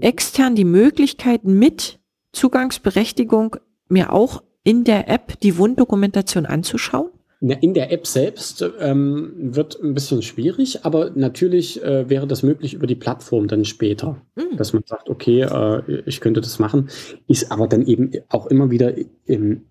extern 0.00 0.56
die 0.56 0.64
Möglichkeit 0.64 1.44
mit 1.44 2.00
Zugangsberechtigung 2.32 3.58
mir 3.88 4.12
auch 4.12 4.42
in 4.64 4.82
der 4.82 5.08
App 5.08 5.38
die 5.38 5.56
Wunddokumentation 5.56 6.46
anzuschauen? 6.46 7.10
In 7.40 7.72
der 7.72 7.92
App 7.92 8.04
selbst 8.04 8.64
ähm, 8.80 9.32
wird 9.36 9.80
ein 9.80 9.94
bisschen 9.94 10.22
schwierig, 10.22 10.84
aber 10.84 11.10
natürlich 11.14 11.80
äh, 11.84 12.10
wäre 12.10 12.26
das 12.26 12.42
möglich 12.42 12.74
über 12.74 12.88
die 12.88 12.96
Plattform 12.96 13.46
dann 13.46 13.64
später, 13.64 14.20
mhm. 14.34 14.56
dass 14.56 14.72
man 14.72 14.82
sagt, 14.84 15.08
okay, 15.08 15.42
äh, 15.42 16.02
ich 16.04 16.20
könnte 16.20 16.40
das 16.40 16.58
machen, 16.58 16.88
ist 17.28 17.52
aber 17.52 17.68
dann 17.68 17.86
eben 17.86 18.10
auch 18.28 18.48
immer 18.48 18.72
wieder 18.72 18.92
im, 19.26 19.66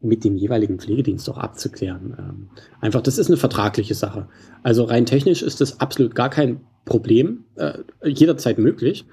mit 0.00 0.24
dem 0.24 0.36
jeweiligen 0.36 0.80
Pflegedienst 0.80 1.30
auch 1.30 1.38
abzuklären. 1.38 2.16
Ähm, 2.18 2.48
einfach, 2.80 3.02
das 3.02 3.18
ist 3.18 3.28
eine 3.28 3.36
vertragliche 3.36 3.94
Sache. 3.94 4.26
Also 4.64 4.82
rein 4.82 5.06
technisch 5.06 5.42
ist 5.42 5.60
das 5.60 5.78
absolut 5.78 6.16
gar 6.16 6.28
kein 6.28 6.60
Problem, 6.84 7.44
äh, 7.54 7.78
jederzeit 8.04 8.58
möglich, 8.58 9.04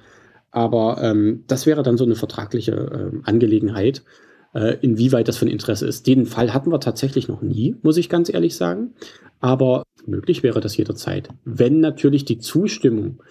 aber 0.50 1.00
ähm, 1.04 1.44
das 1.46 1.68
wäre 1.68 1.84
dann 1.84 1.98
so 1.98 2.06
eine 2.06 2.16
vertragliche 2.16 2.72
äh, 2.72 3.30
Angelegenheit 3.30 4.04
äh, 4.54 4.78
inwieweit 4.82 5.28
das 5.28 5.38
von 5.38 5.48
Interesse 5.48 5.88
ist. 5.88 6.08
Den 6.08 6.26
Fall 6.26 6.54
hatten 6.54 6.72
wir 6.72 6.80
tatsächlich 6.80 7.28
noch 7.28 7.42
nie, 7.42 7.76
muss 7.82 7.98
ich 7.98 8.10
ganz 8.10 8.30
ehrlich 8.34 8.56
sagen. 8.56 8.94
Aber 9.40 9.84
möglich 10.06 10.44
wäre 10.44 10.60
das 10.60 10.76
jederzeit. 10.78 11.30
Wenn 11.46 11.80
natürlich 11.80 12.26
die 12.26 12.40
Zustimmung 12.40 13.22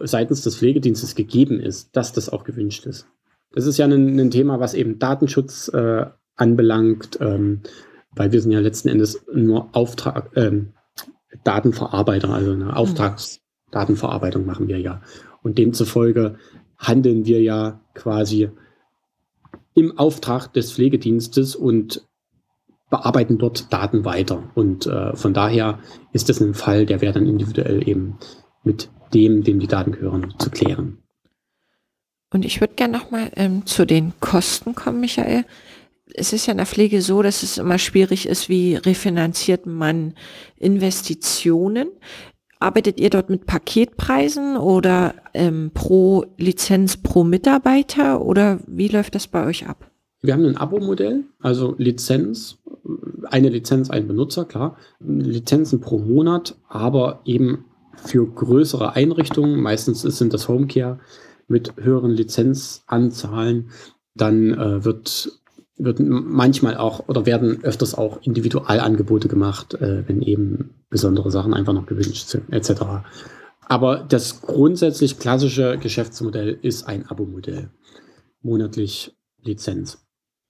seitens 0.00 0.42
des 0.42 0.56
Pflegedienstes 0.56 1.14
gegeben 1.14 1.60
ist, 1.60 1.94
dass 1.96 2.12
das 2.12 2.28
auch 2.28 2.44
gewünscht 2.44 2.86
ist. 2.86 3.06
Das 3.52 3.66
ist 3.66 3.76
ja 3.76 3.86
ein, 3.86 4.18
ein 4.18 4.30
Thema, 4.30 4.60
was 4.60 4.74
eben 4.74 4.98
Datenschutz 4.98 5.68
äh, 5.68 6.06
anbelangt, 6.36 7.18
ähm, 7.20 7.60
weil 8.12 8.32
wir 8.32 8.40
sind 8.40 8.52
ja 8.52 8.60
letzten 8.60 8.88
Endes 8.88 9.24
nur 9.32 9.68
Auftrag, 9.76 10.30
ähm, 10.36 10.72
Datenverarbeiter, 11.44 12.30
also 12.30 12.52
eine 12.52 12.64
mhm. 12.64 12.70
Auftragsdatenverarbeitung 12.70 14.46
machen 14.46 14.68
wir 14.68 14.78
ja. 14.78 15.02
Und 15.42 15.58
demzufolge 15.58 16.36
handeln 16.78 17.26
wir 17.26 17.42
ja 17.42 17.80
quasi 17.94 18.50
im 19.74 19.98
Auftrag 19.98 20.52
des 20.52 20.72
Pflegedienstes 20.72 21.56
und 21.56 22.06
bearbeiten 22.90 23.38
dort 23.38 23.72
Daten 23.72 24.04
weiter. 24.04 24.50
Und 24.54 24.86
äh, 24.86 25.16
von 25.16 25.32
daher 25.32 25.78
ist 26.12 26.28
das 26.28 26.40
ein 26.40 26.54
Fall, 26.54 26.86
der 26.86 27.00
wäre 27.00 27.14
dann 27.14 27.26
individuell 27.26 27.88
eben 27.88 28.18
mit 28.64 28.90
dem, 29.14 29.42
dem 29.42 29.58
die 29.58 29.66
Daten 29.66 29.92
gehören, 29.92 30.34
zu 30.38 30.50
klären. 30.50 30.98
Und 32.32 32.44
ich 32.44 32.60
würde 32.60 32.74
gerne 32.74 32.96
nochmal 32.96 33.30
ähm, 33.36 33.66
zu 33.66 33.86
den 33.86 34.12
Kosten 34.20 34.74
kommen, 34.74 35.00
Michael. 35.00 35.44
Es 36.14 36.32
ist 36.32 36.46
ja 36.46 36.52
in 36.52 36.58
der 36.58 36.66
Pflege 36.66 37.00
so, 37.00 37.22
dass 37.22 37.42
es 37.42 37.58
immer 37.58 37.78
schwierig 37.78 38.26
ist, 38.26 38.48
wie 38.48 38.74
refinanziert 38.74 39.66
man 39.66 40.14
Investitionen. 40.56 41.88
Arbeitet 42.62 43.00
ihr 43.00 43.10
dort 43.10 43.28
mit 43.28 43.46
Paketpreisen 43.46 44.56
oder 44.56 45.14
ähm, 45.34 45.72
pro 45.74 46.24
Lizenz 46.38 46.96
pro 46.96 47.24
Mitarbeiter 47.24 48.24
oder 48.24 48.60
wie 48.66 48.88
läuft 48.88 49.14
das 49.14 49.26
bei 49.26 49.44
euch 49.46 49.66
ab? 49.66 49.90
Wir 50.20 50.34
haben 50.34 50.44
ein 50.44 50.56
Abo-Modell, 50.56 51.24
also 51.40 51.74
Lizenz, 51.78 52.58
eine 53.24 53.48
Lizenz, 53.48 53.90
ein 53.90 54.06
Benutzer, 54.06 54.44
klar, 54.44 54.76
Lizenzen 55.00 55.80
pro 55.80 55.98
Monat, 55.98 56.56
aber 56.68 57.22
eben 57.24 57.64
für 57.96 58.24
größere 58.26 58.94
Einrichtungen, 58.94 59.60
meistens 59.60 60.02
sind 60.02 60.32
das 60.32 60.46
Homecare 60.46 61.00
mit 61.48 61.74
höheren 61.76 62.12
Lizenzanzahlen, 62.12 63.70
dann 64.14 64.54
äh, 64.54 64.84
wird 64.84 65.41
wird 65.76 66.00
manchmal 66.00 66.76
auch 66.76 67.08
oder 67.08 67.26
werden 67.26 67.62
öfters 67.64 67.94
auch 67.94 68.22
Individualangebote 68.22 69.28
gemacht, 69.28 69.74
äh, 69.74 70.06
wenn 70.06 70.22
eben 70.22 70.74
besondere 70.90 71.30
Sachen 71.30 71.54
einfach 71.54 71.72
noch 71.72 71.86
gewünscht 71.86 72.28
sind, 72.28 72.52
etc. 72.52 72.82
Aber 73.68 74.04
das 74.08 74.42
grundsätzlich 74.42 75.18
klassische 75.18 75.78
Geschäftsmodell 75.78 76.58
ist 76.62 76.86
ein 76.86 77.06
Abo-Modell. 77.06 77.70
Monatlich 78.42 79.16
Lizenz. 79.42 79.98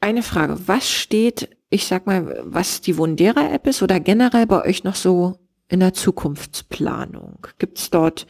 Eine 0.01 0.23
Frage, 0.23 0.59
was 0.67 0.91
steht, 0.91 1.49
ich 1.71 1.87
sag 1.87 2.07
mal, 2.07 2.43
was 2.45 2.81
die 2.81 2.97
Wundera-App 2.99 3.67
ist 3.69 3.83
oder 3.83 4.01
generell 4.01 4.47
bei 4.47 4.65
euch 4.65 4.83
noch 4.83 4.97
so 4.97 5.39
in 5.69 5.81
der 5.81 5.95
Zukunftsplanung? 5.95 7.47
Gibt 7.59 7.79
es 7.79 7.91
dort 7.91 8.27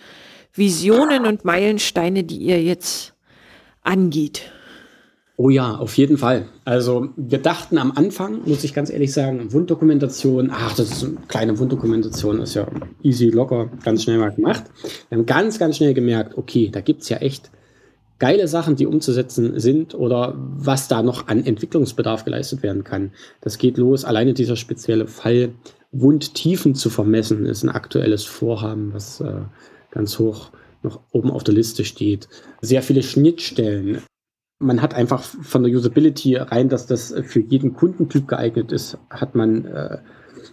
Visionen 0.53 1.25
und 1.25 1.45
Meilensteine, 1.45 2.25
die 2.25 2.37
ihr 2.37 2.63
jetzt 2.63 3.15
angeht? 3.81 4.53
Oh 5.45 5.51
ja, 5.51 5.75
auf 5.75 5.99
jeden 5.99 6.19
Fall. 6.19 6.47
Also 6.65 7.09
wir 7.17 7.39
dachten 7.39 7.77
am 7.77 7.91
Anfang, 7.91 8.43
muss 8.47 8.63
ich 8.63 8.75
ganz 8.75 8.91
ehrlich 8.91 9.13
sagen, 9.13 9.53
Wunddokumentation, 9.53 10.53
ach, 10.53 10.77
das 10.77 10.93
ist 10.93 11.03
eine 11.03 11.17
kleine 11.27 11.59
Wunddokumentation, 11.59 12.41
ist 12.41 12.55
ja 12.55 12.69
easy, 13.03 13.27
locker, 13.27 13.69
ganz 13.83 14.05
schnell 14.05 14.19
mal 14.19 14.31
gemacht. 14.31 14.63
Wir 15.09 15.19
haben 15.19 15.27
ganz, 15.27 15.59
ganz 15.59 15.79
schnell 15.79 15.95
gemerkt, 15.95 16.39
okay, 16.39 16.71
da 16.71 16.81
gibt 16.81 17.03
es 17.03 17.09
ja 17.09 17.17
echt 17.17 17.51
geile 18.21 18.47
Sachen, 18.47 18.77
die 18.77 18.87
umzusetzen 18.87 19.59
sind 19.59 19.97
oder 19.97 20.37
was 20.37 20.87
da 20.87 21.03
noch 21.03 21.27
an 21.27 21.45
Entwicklungsbedarf 21.45 22.25
geleistet 22.25 22.63
werden 22.63 22.85
kann. 22.85 23.11
Das 23.41 23.59
geht 23.59 23.79
los. 23.79 24.05
Alleine 24.05 24.35
dieser 24.35 24.55
spezielle 24.55 25.09
Fall, 25.09 25.55
Wundtiefen 25.91 26.77
zu 26.77 26.89
vermessen, 26.89 27.47
ist 27.47 27.65
ein 27.65 27.69
aktuelles 27.69 28.23
Vorhaben, 28.23 28.95
was 28.95 29.21
äh, 29.21 29.41
ganz 29.91 30.21
hoch 30.21 30.53
noch 30.85 31.01
oben 31.11 31.33
auf 31.33 31.43
der 31.43 31.55
Liste 31.55 31.85
steht. 31.85 32.29
Sehr 32.61 32.85
viele 32.85 33.03
Schnittstellen. 33.03 34.03
Man 34.63 34.81
hat 34.81 34.95
einfach 34.95 35.21
von 35.21 35.65
der 35.65 35.73
Usability 35.73 36.37
rein, 36.37 36.69
dass 36.69 36.87
das 36.87 37.15
für 37.25 37.41
jeden 37.41 37.75
Kundentyp 37.75 38.29
geeignet 38.29 38.73
ist, 38.73 38.97
hat 39.11 39.35
man 39.35 39.65
äh, 39.65 39.99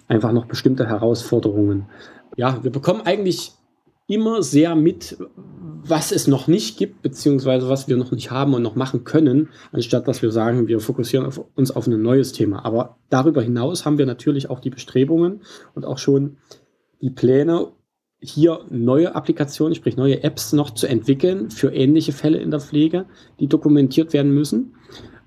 einfach 0.08 0.32
noch 0.32 0.46
bestimmte 0.46 0.88
Herausforderungen. 0.88 1.86
Ja, 2.36 2.64
wir 2.64 2.72
bekommen 2.72 3.02
eigentlich 3.06 3.54
immer 4.08 4.42
sehr 4.42 4.76
mit, 4.76 5.18
was 5.84 6.12
es 6.12 6.28
noch 6.28 6.48
nicht 6.48 6.78
gibt, 6.78 7.02
beziehungsweise 7.04 7.70
was 7.70 7.88
wir 7.88 7.96
noch 7.96 8.12
nicht 8.12 8.32
haben 8.32 8.54
und 8.56 8.64
noch 8.64 8.76
machen 8.76 9.04
können, 9.04 9.50
anstatt 9.72 10.08
dass 10.08 10.22
wir 10.22 10.32
sagen, 10.32 10.68
wir 10.68 10.80
fokussieren 10.80 11.28
auf 11.28 11.42
uns 11.56 11.72
auf 11.72 11.88
ein 11.88 12.02
neues 12.02 12.32
Thema. 12.32 12.66
Aber 12.66 12.98
darüber 13.10 13.42
hinaus 13.42 13.86
haben 13.86 13.98
wir 13.98 14.08
natürlich 14.08 14.50
auch 14.50 14.60
die 14.60 14.72
Bestrebungen 14.72 15.42
und 15.76 15.86
auch 15.86 16.00
schon 16.00 16.38
die 17.02 17.12
Pläne, 17.12 17.68
hier 18.22 18.66
neue 18.70 19.16
Applikationen, 19.16 19.76
sprich 19.76 19.96
neue 19.96 20.24
Apps 20.24 20.54
noch 20.54 20.72
zu 20.72 20.88
entwickeln 20.88 21.52
für 21.52 21.74
ähnliche 21.74 22.12
Fälle 22.12 22.40
in 22.40 22.52
der 22.52 22.60
Pflege, 22.60 23.06
die 23.40 23.48
dokumentiert 23.48 24.14
werden 24.14 24.34
müssen, 24.34 24.76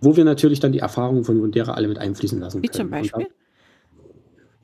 wo 0.00 0.16
wir 0.16 0.24
natürlich 0.24 0.60
dann 0.60 0.72
die 0.72 0.80
Erfahrungen 0.80 1.24
von 1.24 1.40
Wundera 1.40 1.72
alle 1.72 1.88
mit 1.88 1.98
einfließen 1.98 2.38
lassen 2.38 2.60
können. 2.60 2.72
Wie 2.72 2.76
zum 2.76 2.90
Beispiel? 2.90 3.26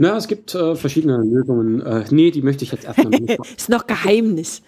Na, 0.00 0.16
es 0.16 0.28
gibt 0.28 0.54
äh, 0.54 0.76
verschiedene 0.76 1.16
Lösungen. 1.16 1.80
Äh, 1.80 2.04
nee, 2.10 2.30
die 2.30 2.40
möchte 2.40 2.62
ich 2.62 2.70
jetzt 2.70 2.84
erstmal 2.84 3.08
nicht. 3.08 3.36
ist 3.56 3.68
noch 3.68 3.84
Geheimnis. 3.84 4.62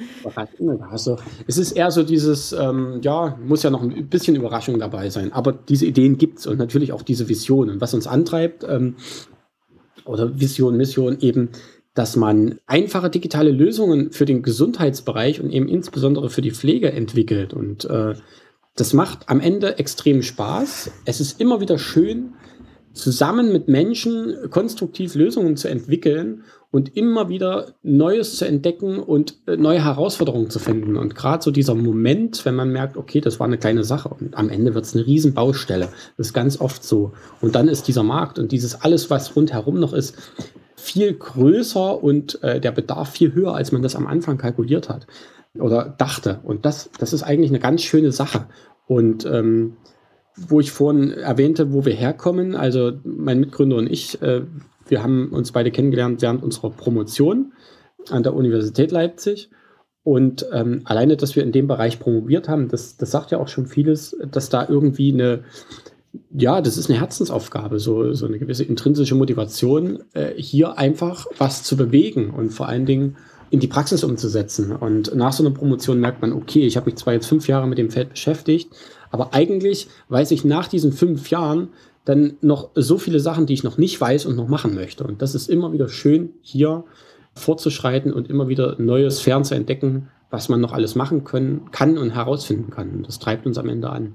Also, 0.91 1.19
es 1.47 1.57
ist 1.57 1.73
eher 1.73 1.93
so 1.93 2.03
dieses, 2.03 2.53
ähm, 2.53 2.99
ja, 3.03 3.39
muss 3.47 3.63
ja 3.63 3.71
noch 3.71 3.83
ein 3.83 4.09
bisschen 4.09 4.35
Überraschung 4.35 4.81
dabei 4.81 5.09
sein. 5.09 5.33
Aber 5.33 5.53
diese 5.53 5.87
Ideen 5.87 6.19
gibt's 6.19 6.49
und 6.49 6.59
natürlich 6.59 6.93
auch 6.93 7.03
diese 7.03 7.29
Visionen. 7.29 7.81
Was 7.81 7.95
uns 7.95 8.09
antreibt, 8.09 8.65
ähm, 8.69 8.97
oder 10.05 10.41
Vision, 10.41 10.77
Mission 10.77 11.19
eben, 11.21 11.51
dass 12.01 12.17
man 12.17 12.59
einfache 12.67 13.11
digitale 13.11 13.51
Lösungen 13.51 14.11
für 14.11 14.25
den 14.25 14.41
Gesundheitsbereich 14.41 15.39
und 15.39 15.51
eben 15.51 15.69
insbesondere 15.69 16.31
für 16.31 16.41
die 16.41 16.51
Pflege 16.51 16.91
entwickelt. 16.91 17.53
Und 17.53 17.85
äh, 17.85 18.15
das 18.75 18.95
macht 18.95 19.29
am 19.29 19.39
Ende 19.39 19.79
extrem 19.79 20.23
Spaß. 20.23 20.93
Es 21.05 21.21
ist 21.21 21.43
immer 21.43 21.61
wieder 21.61 21.79
schön, 21.79 22.33
zusammen 22.95 23.53
mit 23.53 23.69
Menschen 23.69 24.35
konstruktiv 24.49 25.15
Lösungen 25.15 25.59
zu 25.59 25.69
entwickeln 25.69 26.45
und 26.71 26.97
immer 26.97 27.29
wieder 27.29 27.75
Neues 27.83 28.37
zu 28.37 28.47
entdecken 28.47 28.99
und 28.99 29.35
äh, 29.47 29.59
neue 29.59 29.85
Herausforderungen 29.85 30.49
zu 30.49 30.59
finden. 30.59 30.97
Und 30.97 31.15
gerade 31.15 31.43
so 31.43 31.51
dieser 31.51 31.75
Moment, 31.75 32.47
wenn 32.47 32.55
man 32.55 32.71
merkt, 32.71 32.97
okay, 32.97 33.21
das 33.21 33.39
war 33.39 33.47
eine 33.47 33.59
kleine 33.59 33.85
Sache 33.85 34.09
und 34.09 34.39
am 34.39 34.49
Ende 34.49 34.75
wird 34.75 34.87
es 34.87 34.95
eine 34.95 35.05
Riesenbaustelle. 35.05 35.91
Das 36.17 36.29
ist 36.29 36.33
ganz 36.33 36.63
oft 36.63 36.83
so. 36.83 37.13
Und 37.43 37.57
dann 37.57 37.69
ist 37.69 37.89
dieser 37.89 38.05
Markt 38.05 38.39
und 38.39 38.53
dieses 38.53 38.81
alles, 38.81 39.11
was 39.11 39.37
rundherum 39.37 39.79
noch 39.79 39.93
ist, 39.93 40.17
viel 40.81 41.15
größer 41.15 42.03
und 42.03 42.43
äh, 42.43 42.61
der 42.61 42.73
Bedarf 42.73 43.11
viel 43.11 43.35
höher, 43.35 43.55
als 43.55 43.73
man 43.73 43.83
das 43.83 43.97
am 43.97 44.07
Anfang 44.07 44.39
kalkuliert 44.39 44.89
hat 44.89 45.07
oder 45.59 45.95
dachte. 45.99 46.41
Und 46.43 46.65
das, 46.65 46.91
das 46.99 47.13
ist 47.13 47.23
eigentlich 47.23 47.51
eine 47.51 47.61
ganz 47.61 47.83
schöne 47.83 48.13
Sache. 48.13 48.47
Und 48.87 49.25
ähm, 49.27 49.77
wo 50.37 50.61
ich 50.61 50.73
vorhin 50.73 51.11
erwähnte, 51.13 51.73
wo 51.73 51.85
wir 51.85 51.93
herkommen, 51.93 52.55
also 52.55 52.93
mein 53.05 53.41
Mitgründer 53.41 53.77
und 53.77 53.91
ich, 53.91 54.21
äh, 54.23 54.43
wir 54.89 55.03
haben 55.03 55.31
uns 55.31 55.53
beide 55.53 55.71
kennengelernt 55.71 56.23
während 56.23 56.43
unserer 56.43 56.71
Promotion 56.71 57.53
an 58.11 58.23
der 58.23 58.35
Universität 58.35 58.91
Leipzig. 58.91 59.51
Und 60.03 60.47
ähm, 60.53 60.83
alleine, 60.85 61.17
dass 61.17 61.37
wir 61.37 61.43
in 61.43 61.53
dem 61.53 61.67
Bereich 61.67 62.01
promoviert 62.01 62.49
haben, 62.49 62.69
das, 62.69 62.97
das 62.97 63.11
sagt 63.11 63.33
ja 63.33 63.39
auch 63.39 63.49
schon 63.49 63.67
vieles, 63.67 64.17
dass 64.31 64.49
da 64.49 64.67
irgendwie 64.67 65.13
eine, 65.13 65.45
ja, 66.33 66.61
das 66.61 66.77
ist 66.77 66.91
eine 66.91 66.99
Herzensaufgabe, 66.99 67.79
so, 67.79 68.13
so 68.15 68.27
eine 68.27 68.39
gewisse 68.39 68.65
intrinsische 68.65 69.15
Motivation, 69.15 70.03
äh, 70.13 70.33
hier 70.37 70.79
einfach 70.79 71.27
was 71.39 71.63
zu 71.63 71.77
bewegen 71.77 72.31
und 72.31 72.51
vor 72.51 72.69
allen 72.69 72.87
Dingen 72.87 73.17
in 73.51 73.61
die 73.61 73.67
Praxis 73.67 74.05
umzusetzen. 74.05 74.73
Und 74.73 75.15
nach 75.15 75.33
so 75.33 75.45
einer 75.45 75.55
Promotion 75.55 76.01
merkt 76.01 76.23
man, 76.23 76.33
okay, 76.33 76.67
ich 76.67 76.77
habe 76.77 76.87
mich 76.87 76.97
zwar 76.97 77.13
jetzt 77.13 77.27
fünf 77.27 77.49
Jahre 77.49 77.67
mit 77.67 77.79
dem 77.79 77.91
Feld 77.91 78.11
beschäftigt, 78.11 78.71
aber 79.11 79.35
eigentlich 79.35 79.89
weiß 80.09 80.31
ich 80.31 80.45
nach 80.45 80.69
diesen 80.69 80.93
fünf 80.93 81.31
Jahren 81.31 81.69
dann 82.05 82.35
noch 82.41 82.71
so 82.75 82.97
viele 82.99 83.21
Sachen, 83.21 83.47
die 83.47 83.55
ich 83.55 83.63
noch 83.63 83.77
nicht 83.77 84.01
weiß 84.01 84.27
und 84.27 84.37
noch 84.37 84.49
machen 84.49 84.75
möchte. 84.75 85.05
Und 85.05 85.23
das 85.23 85.35
ist 85.35 85.49
immer 85.49 85.73
wieder 85.73 85.89
schön, 85.89 86.31
hier 86.43 86.85
fortzuschreiten 87.35 88.13
und 88.13 88.29
immer 88.29 88.49
wieder 88.49 88.77
neue 88.79 89.11
Sphären 89.11 89.45
zu 89.45 89.55
entdecken, 89.55 90.09
was 90.31 90.49
man 90.49 90.61
noch 90.61 90.73
alles 90.73 90.95
machen 90.95 91.25
können, 91.25 91.71
kann 91.73 91.99
und 91.99 92.11
herausfinden 92.11 92.71
kann. 92.71 92.91
Und 92.91 93.09
das 93.09 93.19
treibt 93.19 93.47
uns 93.47 93.59
am 93.59 93.69
Ende 93.69 93.91
an. 93.91 94.15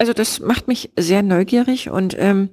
Also 0.00 0.14
das 0.14 0.40
macht 0.40 0.66
mich 0.66 0.90
sehr 0.98 1.22
neugierig 1.22 1.90
und 1.90 2.16
ähm, 2.18 2.48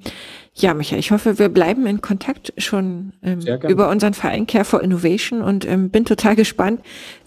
ja, 0.53 0.73
Michael, 0.73 0.99
ich 0.99 1.11
hoffe, 1.11 1.39
wir 1.39 1.47
bleiben 1.47 1.85
in 1.87 2.01
Kontakt 2.01 2.51
schon 2.57 3.13
ähm, 3.23 3.39
über 3.69 3.87
unseren 3.87 4.13
Verein 4.13 4.47
Care 4.47 4.65
for 4.65 4.83
Innovation 4.83 5.41
und 5.41 5.65
ähm, 5.65 5.89
bin 5.89 6.03
total 6.03 6.35
gespannt, 6.35 6.81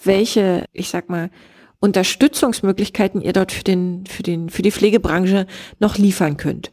welche, 0.05 0.67
ich 0.75 0.91
sag 0.91 1.09
mal, 1.09 1.31
Unterstützungsmöglichkeiten 1.79 3.23
ihr 3.23 3.33
dort 3.33 3.51
für 3.51 3.65
den, 3.65 4.05
für 4.05 4.23
den, 4.23 4.51
für 4.51 4.61
die 4.61 4.73
Pflegebranche 4.73 5.47
noch 5.79 5.97
liefern 5.97 6.37
könnt. 6.37 6.71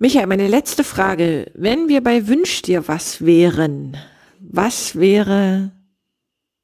Michael, 0.00 0.26
meine 0.26 0.48
letzte 0.48 0.82
Frage. 0.82 1.52
Wenn 1.54 1.86
wir 1.88 2.02
bei 2.02 2.26
Wünsch 2.26 2.62
dir 2.62 2.88
was 2.88 3.24
wären, 3.24 3.96
was 4.40 4.98
wäre 4.98 5.70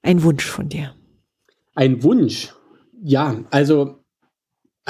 ein 0.02 0.24
Wunsch 0.24 0.44
von 0.44 0.68
dir? 0.68 0.92
Ein 1.76 2.02
Wunsch? 2.02 2.52
Ja, 3.00 3.44
also 3.52 3.99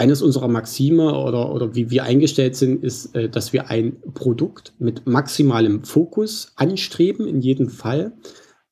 eines 0.01 0.23
unserer 0.23 0.49
Maxime 0.49 1.15
oder, 1.15 1.53
oder 1.53 1.75
wie 1.75 1.91
wir 1.91 2.05
eingestellt 2.05 2.57
sind, 2.57 2.83
ist, 2.83 3.15
äh, 3.15 3.29
dass 3.29 3.53
wir 3.53 3.69
ein 3.69 3.99
Produkt 4.15 4.73
mit 4.79 5.07
maximalem 5.07 5.85
Fokus 5.85 6.53
anstreben, 6.57 7.27
in 7.27 7.43
jedem 7.43 7.69
Fall, 7.69 8.13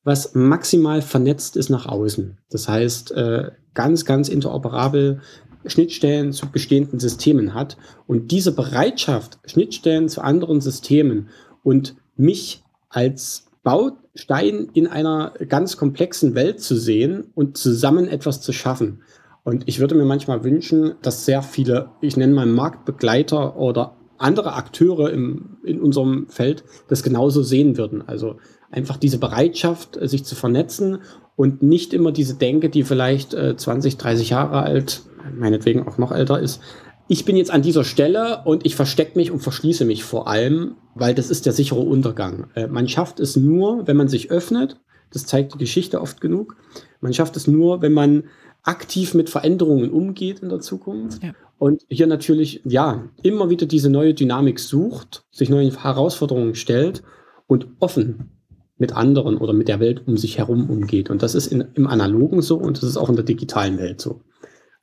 was 0.03 0.33
maximal 0.33 1.03
vernetzt 1.03 1.55
ist 1.55 1.69
nach 1.69 1.85
außen. 1.85 2.39
Das 2.49 2.67
heißt, 2.67 3.11
äh, 3.11 3.51
ganz, 3.75 4.05
ganz 4.05 4.27
interoperabel 4.27 5.21
Schnittstellen 5.67 6.33
zu 6.33 6.47
bestehenden 6.47 6.99
Systemen 6.99 7.53
hat. 7.53 7.77
Und 8.07 8.31
diese 8.31 8.51
Bereitschaft, 8.51 9.37
Schnittstellen 9.45 10.09
zu 10.09 10.21
anderen 10.21 10.61
Systemen 10.61 11.29
und 11.63 11.95
mich 12.15 12.63
als 12.89 13.45
Baustein 13.61 14.69
in 14.73 14.87
einer 14.87 15.33
ganz 15.47 15.77
komplexen 15.77 16.33
Welt 16.33 16.59
zu 16.59 16.75
sehen 16.75 17.25
und 17.35 17.55
zusammen 17.55 18.07
etwas 18.07 18.41
zu 18.41 18.51
schaffen. 18.51 19.03
Und 19.49 19.63
ich 19.65 19.79
würde 19.79 19.95
mir 19.95 20.05
manchmal 20.05 20.43
wünschen, 20.43 20.93
dass 21.01 21.25
sehr 21.25 21.41
viele, 21.41 21.89
ich 22.01 22.15
nenne 22.15 22.35
mal 22.35 22.45
Marktbegleiter 22.45 23.57
oder 23.57 23.95
andere 24.19 24.53
Akteure 24.53 25.09
im, 25.09 25.57
in 25.63 25.81
unserem 25.81 26.27
Feld 26.27 26.63
das 26.87 27.01
genauso 27.01 27.41
sehen 27.41 27.75
würden. 27.75 28.07
Also 28.07 28.35
einfach 28.69 28.97
diese 28.97 29.17
Bereitschaft, 29.17 29.97
sich 30.03 30.23
zu 30.23 30.35
vernetzen 30.35 30.99
und 31.35 31.63
nicht 31.63 31.95
immer 31.95 32.11
diese 32.11 32.35
Denke, 32.35 32.69
die 32.69 32.83
vielleicht 32.83 33.33
äh, 33.33 33.57
20, 33.57 33.97
30 33.97 34.29
Jahre 34.29 34.61
alt, 34.61 35.01
meinetwegen 35.35 35.87
auch 35.87 35.97
noch 35.97 36.11
älter 36.11 36.39
ist. 36.39 36.61
Ich 37.07 37.25
bin 37.25 37.35
jetzt 37.35 37.49
an 37.49 37.63
dieser 37.63 37.83
Stelle 37.83 38.43
und 38.45 38.67
ich 38.67 38.75
verstecke 38.75 39.17
mich 39.17 39.31
und 39.31 39.39
verschließe 39.39 39.83
mich 39.83 40.03
vor 40.03 40.27
allem, 40.27 40.75
weil 40.93 41.15
das 41.15 41.31
ist 41.31 41.47
der 41.47 41.53
sichere 41.53 41.79
Untergang. 41.79 42.51
Äh, 42.53 42.67
man 42.67 42.87
schafft 42.87 43.19
es 43.19 43.35
nur, 43.35 43.87
wenn 43.87 43.97
man 43.97 44.09
sich 44.09 44.29
öffnet. 44.29 44.79
Das 45.11 45.25
zeigt 45.25 45.55
die 45.55 45.57
Geschichte 45.57 46.01
oft 46.01 46.21
genug. 46.21 46.55
Man 47.01 47.15
schafft 47.15 47.35
es 47.35 47.47
nur, 47.47 47.81
wenn 47.81 47.93
man 47.93 48.25
aktiv 48.63 49.13
mit 49.13 49.29
Veränderungen 49.29 49.91
umgeht 49.91 50.39
in 50.39 50.49
der 50.49 50.59
Zukunft. 50.59 51.23
Ja. 51.23 51.33
Und 51.57 51.83
hier 51.89 52.07
natürlich, 52.07 52.61
ja, 52.63 53.09
immer 53.21 53.49
wieder 53.49 53.65
diese 53.65 53.89
neue 53.89 54.13
Dynamik 54.13 54.59
sucht, 54.59 55.25
sich 55.31 55.49
neuen 55.49 55.75
Herausforderungen 55.75 56.55
stellt 56.55 57.03
und 57.47 57.67
offen 57.79 58.31
mit 58.77 58.95
anderen 58.95 59.37
oder 59.37 59.53
mit 59.53 59.67
der 59.67 59.81
Welt 59.81 60.07
um 60.07 60.15
sich 60.15 60.37
herum 60.37 60.69
umgeht. 60.69 61.09
Und 61.09 61.21
das 61.21 61.35
ist 61.35 61.47
in, 61.47 61.65
im 61.73 61.85
Analogen 61.85 62.41
so 62.41 62.57
und 62.57 62.77
das 62.77 62.89
ist 62.89 62.97
auch 62.97 63.09
in 63.09 63.15
der 63.15 63.25
digitalen 63.25 63.77
Welt 63.77 63.99
so. 63.99 64.21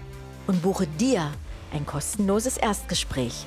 und 0.48 0.62
buche 0.62 0.88
dir 0.98 1.30
ein 1.72 1.86
kostenloses 1.86 2.56
Erstgespräch. 2.56 3.46